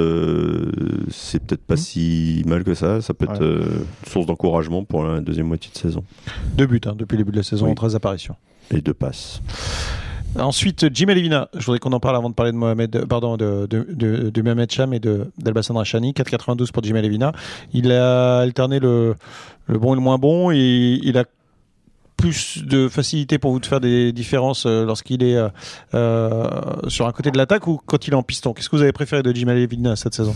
[1.10, 1.78] c'est peut-être pas mmh.
[1.78, 3.00] si mal que ça.
[3.00, 3.62] Ça peut être
[4.06, 6.04] source d'encouragement pour la deuxième moitié de saison.
[6.56, 7.74] Deux buts hein, depuis le début de la saison, oui.
[7.74, 8.36] 13 apparitions.
[8.70, 9.42] Et deux passes.
[10.38, 11.48] Ensuite, Jim Elivina.
[11.54, 14.70] Je voudrais qu'on en parle avant de parler de Mohamed, pardon, de, de, de, Mohamed
[14.70, 16.12] Cham et d'Albassan Rachani.
[16.12, 17.32] 4,92 pour Jim Elivina.
[17.72, 19.14] Il a alterné le,
[19.66, 21.24] le bon et le moins bon et il a
[22.16, 25.48] plus de facilité pour vous de faire des différences euh, lorsqu'il est euh,
[25.94, 26.48] euh,
[26.86, 28.92] sur un côté de l'attaque ou quand il est en piston Qu'est-ce que vous avez
[28.92, 30.34] préféré de Jim Elivina cette saison?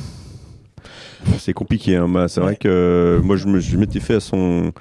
[1.38, 1.96] C'est compliqué.
[1.96, 2.08] Hein.
[2.08, 4.72] Bah, c'est vrai que moi, je m'étais fait à son,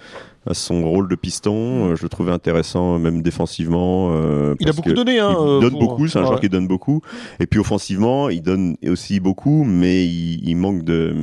[0.46, 1.92] à son rôle de piston.
[1.92, 4.12] Euh, je le trouvais intéressant, même défensivement.
[4.12, 5.20] Euh, il a beaucoup donné.
[5.20, 7.02] Hein, il donne beaucoup, c'est un joueur qui donne beaucoup.
[7.40, 11.16] Et puis offensivement, il donne aussi beaucoup, mais il, manque de,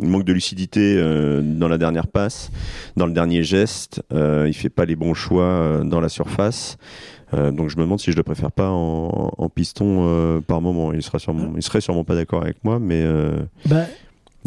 [0.00, 2.50] il manque de lucidité euh, dans la dernière passe,
[2.96, 4.02] dans le dernier geste.
[4.12, 6.78] Euh, il fait pas les bons choix euh, dans la surface.
[7.34, 10.92] Euh, donc je me demande si je le préfère pas en, en piston par moment.
[10.92, 13.04] Il sera sûrement, il serait sûrement pas d'accord avec moi, mais.
[13.66, 13.86] Bah,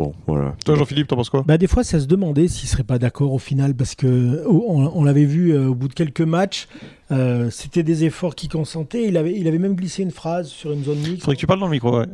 [0.02, 0.56] Bon, voilà.
[0.66, 1.44] Toi, Jean-Philippe, t'en penses quoi?
[1.46, 5.04] Bah, Des fois, ça se demandait s'il serait pas d'accord au final, parce que on,
[5.04, 6.68] l'avait vu euh, au bout de quelques matchs,
[7.12, 9.08] euh, c'était des efforts qu'il consentait.
[9.08, 11.20] Il avait, il avait même glissé une phrase sur une zone mixte.
[11.20, 12.08] Faudrait que tu parles dans le micro, ouais.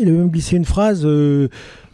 [0.00, 1.02] il avait même glissé une phrase.
[1.04, 1.48] Euh,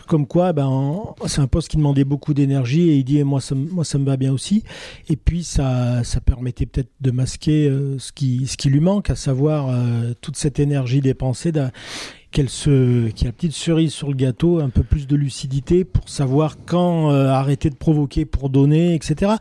[0.07, 3.55] comme quoi, ben, c'est un poste qui demandait beaucoup d'énergie et il dit moi ça,
[3.55, 4.63] moi ça me va bien aussi.
[5.11, 9.17] Et puis ça, ça permettait peut-être de masquer ce, qui, ce qui lui manque, à
[9.17, 9.69] savoir
[10.23, 11.53] toute cette énergie dépensée
[12.31, 15.17] qu'elle se, qu'il y a une petite cerise sur le gâteau, un peu plus de
[15.17, 19.33] lucidité pour savoir quand euh, arrêter de provoquer pour donner, etc.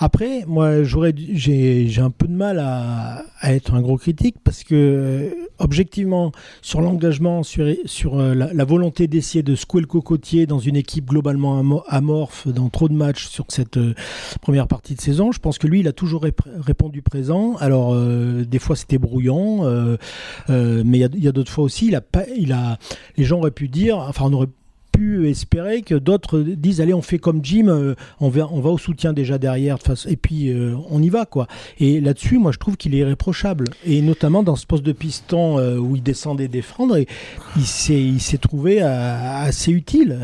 [0.00, 4.64] Après, moi, j'aurais, j'ai, j'ai un peu de mal à, être un gros critique parce
[4.64, 6.32] que euh, objectivement,
[6.62, 11.06] sur l'engagement, sur, sur euh, la, volonté d'essayer de secouer le cocotier dans une équipe
[11.06, 13.78] globalement amorphe, dans trop de matchs sur cette
[14.40, 17.56] première partie de saison, je pense que lui, il a toujours répondu présent.
[17.58, 19.64] Alors, des fois, c'était brouillon,
[20.48, 22.78] mais il y a, a d'autres fois aussi, il a pas il a,
[23.16, 24.48] les gens auraient pu dire, enfin on aurait
[24.92, 28.70] pu espérer que d'autres disent allez on fait comme Jim euh, on va on va
[28.70, 31.46] au soutien déjà derrière et puis euh, on y va quoi.
[31.80, 33.64] Et là-dessus moi je trouve qu'il est irréprochable.
[33.84, 37.06] Et notamment dans ce poste de piston euh, où il descendait défendre et
[37.56, 40.18] il s'est il s'est trouvé assez utile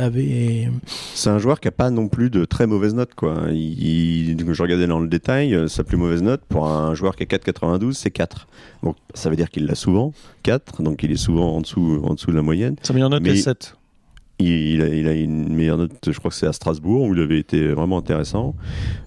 [1.14, 3.44] c'est un joueur qui a pas non plus de très mauvaise note quoi.
[3.50, 7.26] Il, je regardais dans le détail sa plus mauvaise note pour un joueur qui a
[7.26, 8.46] 4,92 c'est 4
[8.82, 10.12] donc ça veut dire qu'il l'a souvent
[10.42, 12.76] 4 donc il est souvent en dessous en dessous de la moyenne.
[12.82, 13.77] Sa meilleure note est 7
[14.38, 17.20] il, a, il, a, une meilleure note, je crois que c'est à Strasbourg, où il
[17.20, 18.54] avait été vraiment intéressant.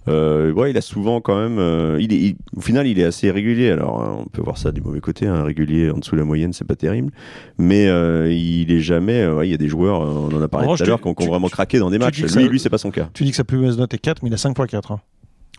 [0.07, 1.57] Euh, ouais, il a souvent quand même.
[1.57, 3.69] Euh, il est, au final, il est assez régulier.
[3.69, 5.27] Alors, hein, on peut voir ça du mauvais côté.
[5.27, 7.11] Un hein, régulier en dessous de la moyenne, c'est pas terrible.
[7.57, 9.25] Mais euh, il est jamais.
[9.27, 11.13] Ouais, il y a des joueurs, on en a parlé tout à l'heure, qui ont,
[11.13, 12.21] vraiment craqué dans des matchs.
[12.21, 13.09] Lui, ça, lui, c'est pas son cas.
[13.13, 14.91] Tu dis que sa plus mauvaise note est 4, mais il a 5 fois 4.
[14.91, 14.99] Hein.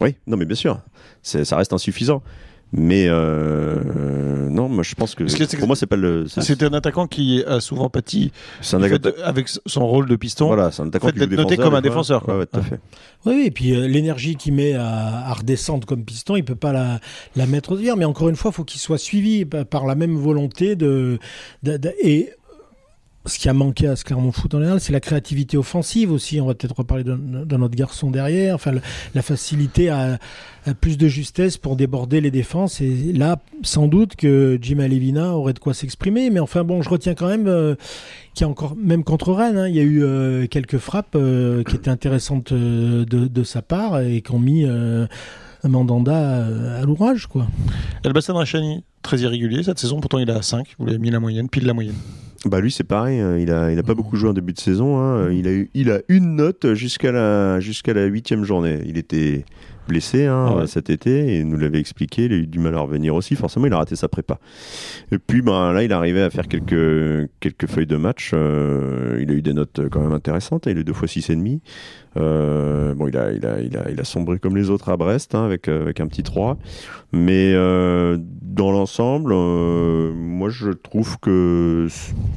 [0.01, 0.81] Oui, non, mais bien sûr.
[1.23, 2.23] Ça reste insuffisant.
[2.75, 5.25] Mais euh, non, moi je pense que,
[5.59, 6.27] pour moi c'est pas le.
[6.27, 8.33] C'était un attaquant qui a souvent pâti
[9.23, 10.47] avec son rôle de piston.
[10.47, 12.27] Voilà, c'est un attaquant qui noté comme un défenseur.
[12.29, 12.81] Ouais, tout à fait.
[13.27, 16.73] Oui, et puis euh, l'énergie qu'il met à, à, redescendre comme piston, il peut pas
[16.73, 16.99] la,
[17.37, 17.97] la mettre au dire.
[17.97, 21.19] Mais encore une fois, il faut qu'il soit suivi par la même volonté de,
[21.63, 22.31] de, de et
[23.25, 26.41] ce qui a manqué à ce Clermont Foot en général, c'est la créativité offensive aussi.
[26.41, 28.55] On va peut-être reparler d'un autre garçon derrière.
[28.55, 28.73] Enfin,
[29.15, 30.19] la facilité à,
[30.81, 32.81] plus de justesse pour déborder les défenses.
[32.81, 36.31] Et là, sans doute que Jim Alevina aurait de quoi s'exprimer.
[36.31, 37.77] Mais enfin, bon, je retiens quand même euh,
[38.35, 41.15] qu'il y a encore, même contre Rennes, hein, il y a eu euh, quelques frappes
[41.15, 44.65] euh, qui étaient intéressantes de, de, sa part et qui ont mis
[45.69, 46.47] Mandanda
[46.81, 47.47] à l'ouvrage, quoi.
[48.05, 50.01] Elbassan Rachani, très irrégulier cette saison.
[50.01, 50.75] Pourtant, il est à 5.
[50.79, 51.97] Vous l'avez mis la moyenne, pile la moyenne.
[52.45, 53.39] Bah lui c'est pareil, hein.
[53.39, 54.99] il a il a pas beaucoup joué en début de saison.
[54.99, 55.31] Hein.
[55.31, 58.81] Il a eu il a une note jusqu'à la jusqu'à la huitième journée.
[58.85, 59.45] Il était
[59.89, 62.27] blessé hein, ah cet été et il nous l'avait expliqué.
[62.27, 63.35] Il a eu du mal à revenir aussi.
[63.37, 64.39] Forcément, il a raté sa prépa.
[65.11, 68.31] Et puis, ben, là, il arrivait à faire quelques, quelques feuilles de match.
[68.35, 70.67] Euh, il a eu des notes quand même intéressantes.
[70.67, 71.61] Il a eu deux fois 6,5.
[72.17, 74.97] Euh, bon, il a, il, a, il, a, il a sombré comme les autres à
[74.97, 76.59] Brest hein, avec, avec un petit 3.
[77.13, 81.89] Mais euh, dans l'ensemble, euh, moi je trouve que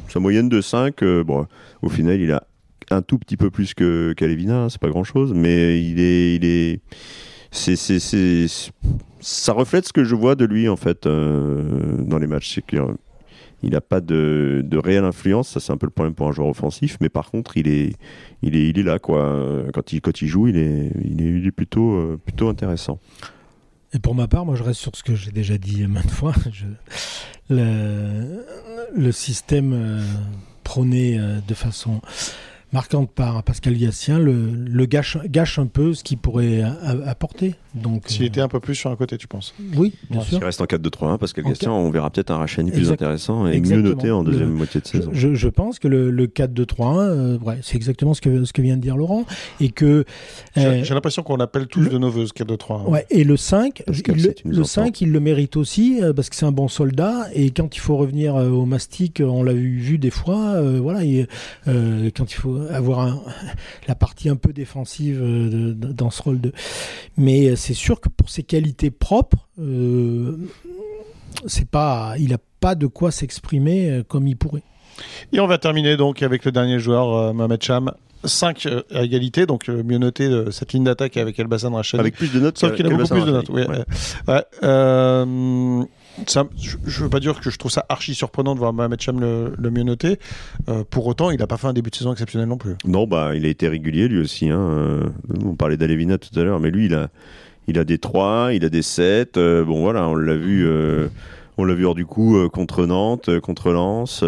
[0.07, 1.45] sa moyenne de 5, bon,
[1.81, 2.43] au final, il a
[2.91, 6.35] un tout petit peu plus que qu'Alevina, hein, c'est pas grand chose, mais il est,
[6.35, 6.81] il est,
[7.51, 8.47] c'est, c'est, c'est,
[9.19, 12.55] ça reflète ce que je vois de lui en fait euh, dans les matchs.
[12.55, 12.79] C'est qu'il
[13.63, 16.49] n'a pas de, de, réelle influence, ça c'est un peu le problème pour un joueur
[16.49, 17.93] offensif, mais par contre il est,
[18.41, 19.63] il est, il est là quoi.
[19.73, 22.99] Quand il, quand il joue, il est, il est, il est plutôt, euh, plutôt intéressant.
[23.93, 26.33] Et pour ma part, moi je reste sur ce que j'ai déjà dit maintes fois.
[27.49, 28.43] Le,
[28.95, 30.01] le, système euh,
[30.63, 32.01] prôné de façon
[32.75, 36.61] marquante par Pascal Gassien le, le gâche, gâche, un peu ce qu'il pourrait
[37.05, 37.55] apporter.
[37.75, 39.53] Donc, S'il euh, était un peu plus sur un côté, tu penses?
[39.75, 40.37] Oui, bien sûr.
[40.37, 43.81] S'il reste en 4-2-3-1, Pascal Gassien, on verra peut-être un Rachani plus intéressant et mieux
[43.81, 45.09] noté en deuxième moitié de saison.
[45.13, 48.61] Je, je, pense que le, le 4-2-3-1, euh, ouais, c'est exactement ce que, ce que
[48.61, 49.25] vient de dire Laurent.
[49.59, 50.05] Et que.
[50.57, 52.89] Euh, j'ai l'impression qu'on l'appelle tous de nos voeux, ce 4-2-3-1.
[52.89, 56.53] Ouais, et le 5, il, le, 5, il le mérite aussi parce que c'est un
[56.53, 57.27] bon soldat.
[57.33, 61.27] Et quand il faut revenir au mastic, on l'a vu, vu des fois, voilà, et,
[61.65, 63.21] quand il faut avoir
[63.87, 66.51] la partie un peu défensive euh, dans ce rôle de.
[67.17, 70.37] Mais euh, c'est sûr que pour ses qualités propres, euh,
[71.45, 74.63] c'est pas, il n'a pas de quoi s'exprimer comme il pourrait.
[75.33, 77.91] Et on va terminer donc avec le dernier joueur, Mohamed Cham.
[78.23, 81.99] 5 à égalité, donc mieux noté de cette ligne d'attaque avec Elbasan Rachel.
[81.99, 83.49] Avec plus de notes, sauf qu'il a beaucoup plus de notes.
[83.49, 83.67] Ouais.
[84.27, 84.43] Ouais
[86.27, 89.19] je ne veux pas dire que je trouve ça archi surprenant de voir Mohamed Cham
[89.19, 90.19] le, mieux noté.
[90.69, 92.75] Euh, pour autant, il n'a pas fait un début de saison exceptionnel non plus.
[92.85, 94.49] Non, bah, il a été régulier lui aussi.
[94.49, 94.59] Hein.
[94.59, 95.09] Euh,
[95.43, 97.09] on parlait d'Alevina tout à l'heure, mais lui, il a,
[97.67, 99.37] il a des 3, il a des 7.
[99.37, 100.67] Euh, bon, voilà, on l'a vu.
[101.57, 104.19] On l'a vu hors du coup contre Nantes, contre Lens.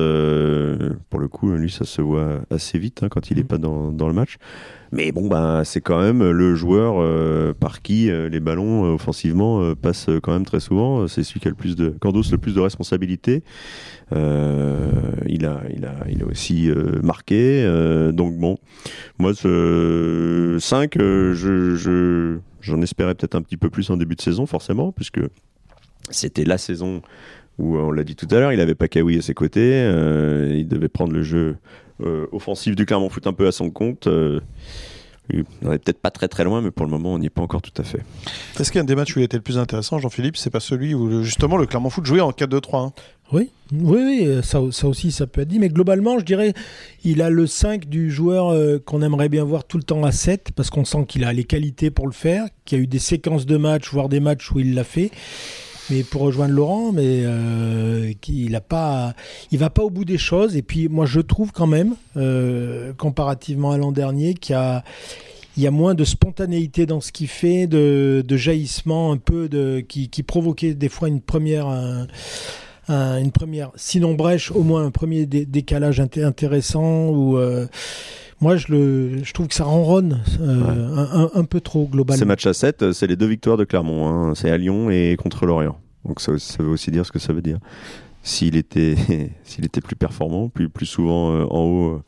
[1.10, 3.48] pour le coup, lui, ça se voit assez vite hein, quand il n'est mm.
[3.48, 4.38] pas dans, dans, le match.
[4.92, 8.94] Mais bon, bah, c'est quand même le joueur euh, par qui euh, les ballons euh,
[8.94, 11.08] offensivement passent quand même très souvent.
[11.08, 13.44] C'est celui qui a le plus de, Candos le plus de responsabilités.
[14.12, 14.18] il
[15.46, 16.70] a, il a, il a aussi
[17.04, 17.64] marqué.
[18.14, 18.58] donc bon,
[19.20, 24.46] moi ce 5, je, j'en espérais peut-être un petit peu plus en début de saison,
[24.46, 25.20] forcément, puisque
[26.10, 27.02] c'était la saison
[27.58, 29.82] où on l'a dit tout à l'heure, il avait pas Kawi à ses côtés,
[30.54, 31.58] il devait prendre le jeu
[32.04, 34.06] euh, offensif du Clermont Foot un peu à son compte.
[34.06, 34.40] Euh,
[35.64, 37.42] on n'est peut-être pas très très loin, mais pour le moment, on n'y est pas
[37.42, 38.02] encore tout à fait.
[38.58, 40.38] Est-ce qu'il y a un des matchs où il était le plus intéressant, Jean-Philippe?
[40.38, 42.94] C'est pas celui où justement le Clermont Foot jouait en 4-2-3 hein
[43.34, 45.60] Oui, oui, oui ça, ça, aussi, ça peut être dit.
[45.60, 46.54] Mais globalement, je dirais,
[47.04, 50.12] il a le 5 du joueur euh, qu'on aimerait bien voir tout le temps à
[50.12, 52.88] 7, parce qu'on sent qu'il a les qualités pour le faire, qu'il y a eu
[52.88, 55.12] des séquences de matchs, voire des matchs où il l'a fait
[55.90, 59.14] mais pour rejoindre Laurent, mais euh, il a pas,
[59.52, 60.56] il va pas au bout des choses.
[60.56, 64.84] Et puis moi, je trouve quand même, euh, comparativement à l'an dernier, qu'il y a
[65.56, 69.50] il y a moins de spontanéité dans ce qu'il fait, de, de, jaillissement un peu,
[69.50, 71.68] de, qui, qui provoquait des fois une première,
[72.90, 77.68] une première, sinon brèche, au moins un premier décalage intéressant ou euh,
[78.40, 82.20] moi, je, le, je trouve que ça ronronne euh, un, un, peu trop globalement.
[82.20, 84.08] Ces matchs à 7, euh, c'est les deux victoires de Clermont.
[84.08, 84.36] Hein.
[84.36, 85.80] C'est à Lyon et contre Lorient.
[86.06, 87.58] Donc ça, ça, veut aussi dire ce que ça veut dire.
[88.22, 88.96] S'il était,
[89.44, 92.02] s'il était plus performant, plus, plus souvent euh, en haut,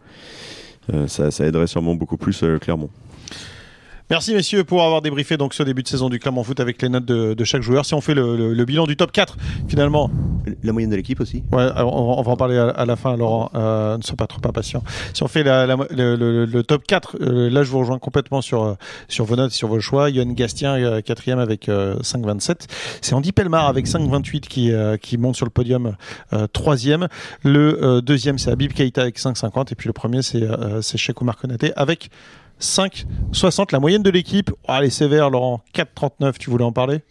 [1.08, 2.90] ça, ça, aiderait sûrement beaucoup plus Clermont.
[4.10, 6.90] Merci messieurs pour avoir débriefé donc ce début de saison du Clermont Foot avec les
[6.90, 7.86] notes de, chaque joueur.
[7.86, 9.38] Si on fait le, bilan du top 4
[9.68, 10.10] finalement.
[10.64, 13.98] La moyenne de l'équipe aussi Ouais, on, va en parler à, la fin Laurent, euh,
[13.98, 14.84] ne sois pas trop impatient.
[15.14, 18.74] Si on fait le, top 4, euh, là je vous rejoins complètement sur, euh,
[19.10, 20.10] sur vos notes, sur vos choix.
[20.10, 22.66] Yann Gastien, quatrième avec 5,27.
[23.02, 24.72] C'est Andy Pelmar avec 5,28 qui,
[25.04, 25.96] qui monte sur le podium
[26.52, 27.10] troisième.
[27.44, 30.48] Le deuxième c'est Abib Keita avec 5,50 et puis le premier c'est
[30.82, 31.38] c'est Cheikh Oumar
[31.76, 32.10] avec
[32.60, 34.52] 5,60 la moyenne de l'équipe.
[34.64, 35.62] Oh, allez, sévère, Laurent.
[35.76, 37.02] 4,39, tu voulais en parler?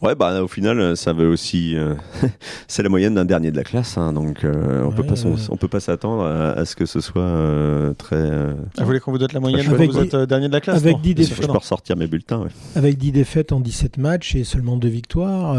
[0.00, 1.94] Ouais, bah au final, ça veut aussi, euh,
[2.68, 5.14] c'est la moyenne d'un dernier de la classe, hein, donc euh, on, peut pas,
[5.50, 8.30] on, peut pas s'attendre à, ce que ce soit euh, très.
[8.78, 10.76] vous voulez qu'on vous donne la moyenne avec vous êtes dernier de la classe?
[10.76, 12.38] Avec 10 défaites, je peux ressortir mes bulletins.
[12.38, 12.50] Ouais.
[12.76, 15.56] Avec 10 défaites en 17 matchs et seulement 2 victoires,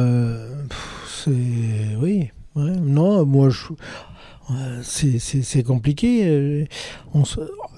[1.05, 1.31] c'est
[1.99, 2.29] oui.
[2.55, 3.59] Ouais, non, moi je
[4.83, 6.25] c'est compliqué.
[6.25, 6.65] Euh,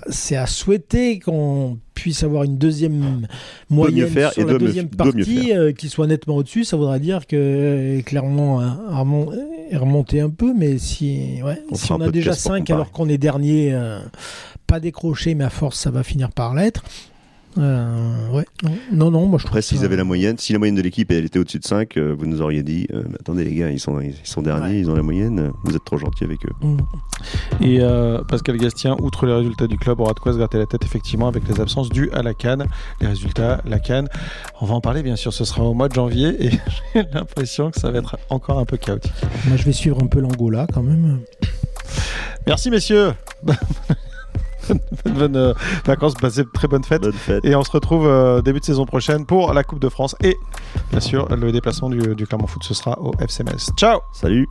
[0.09, 3.28] c'est à souhaiter qu'on puisse avoir une deuxième
[3.69, 6.63] moyenne faire sur la deuxième partie euh, qui soit nettement au-dessus.
[6.63, 8.61] Ça voudrait dire que euh, clairement
[9.69, 13.09] est remonté un peu, mais si, ouais, on, si on a déjà 5 alors qu'on
[13.09, 13.78] est dernier,
[14.67, 16.84] pas décroché, mais à force ça va finir par l'être.
[17.58, 18.45] Euh, ouais.
[18.91, 21.26] Non, non, moi je Après, s'ils avaient la moyenne, si la moyenne de l'équipe elle
[21.26, 23.99] était au-dessus de 5, euh, vous nous auriez dit euh, attendez les gars, ils sont,
[23.99, 26.54] ils sont derniers, ils ont la moyenne, vous êtes trop gentils avec eux.
[26.62, 26.78] Mm.
[27.62, 30.66] Et euh, Pascal Gastien, outre les résultats du club, aura de quoi se gratter la
[30.66, 32.66] tête effectivement avec les absences dues à la Cannes.
[33.02, 34.08] Les résultats, la Cannes,
[34.62, 36.52] on va en parler bien sûr, ce sera au mois de janvier et
[36.95, 39.12] j'ai l'impression que ça va être encore un peu chaotique.
[39.47, 41.20] Moi je vais suivre un peu l'Angola quand même.
[42.47, 43.12] Merci messieurs
[45.05, 45.53] bonne euh,
[45.86, 47.05] vacances, passez très bonne fête.
[47.43, 50.16] Et on se retrouve euh, début de saison prochaine pour la Coupe de France.
[50.24, 50.38] Et
[50.91, 53.74] bien sûr, le déplacement du, du Clermont Foot, ce sera au FCMS.
[53.78, 54.47] Ciao Salut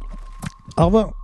[0.77, 1.20] Au revoir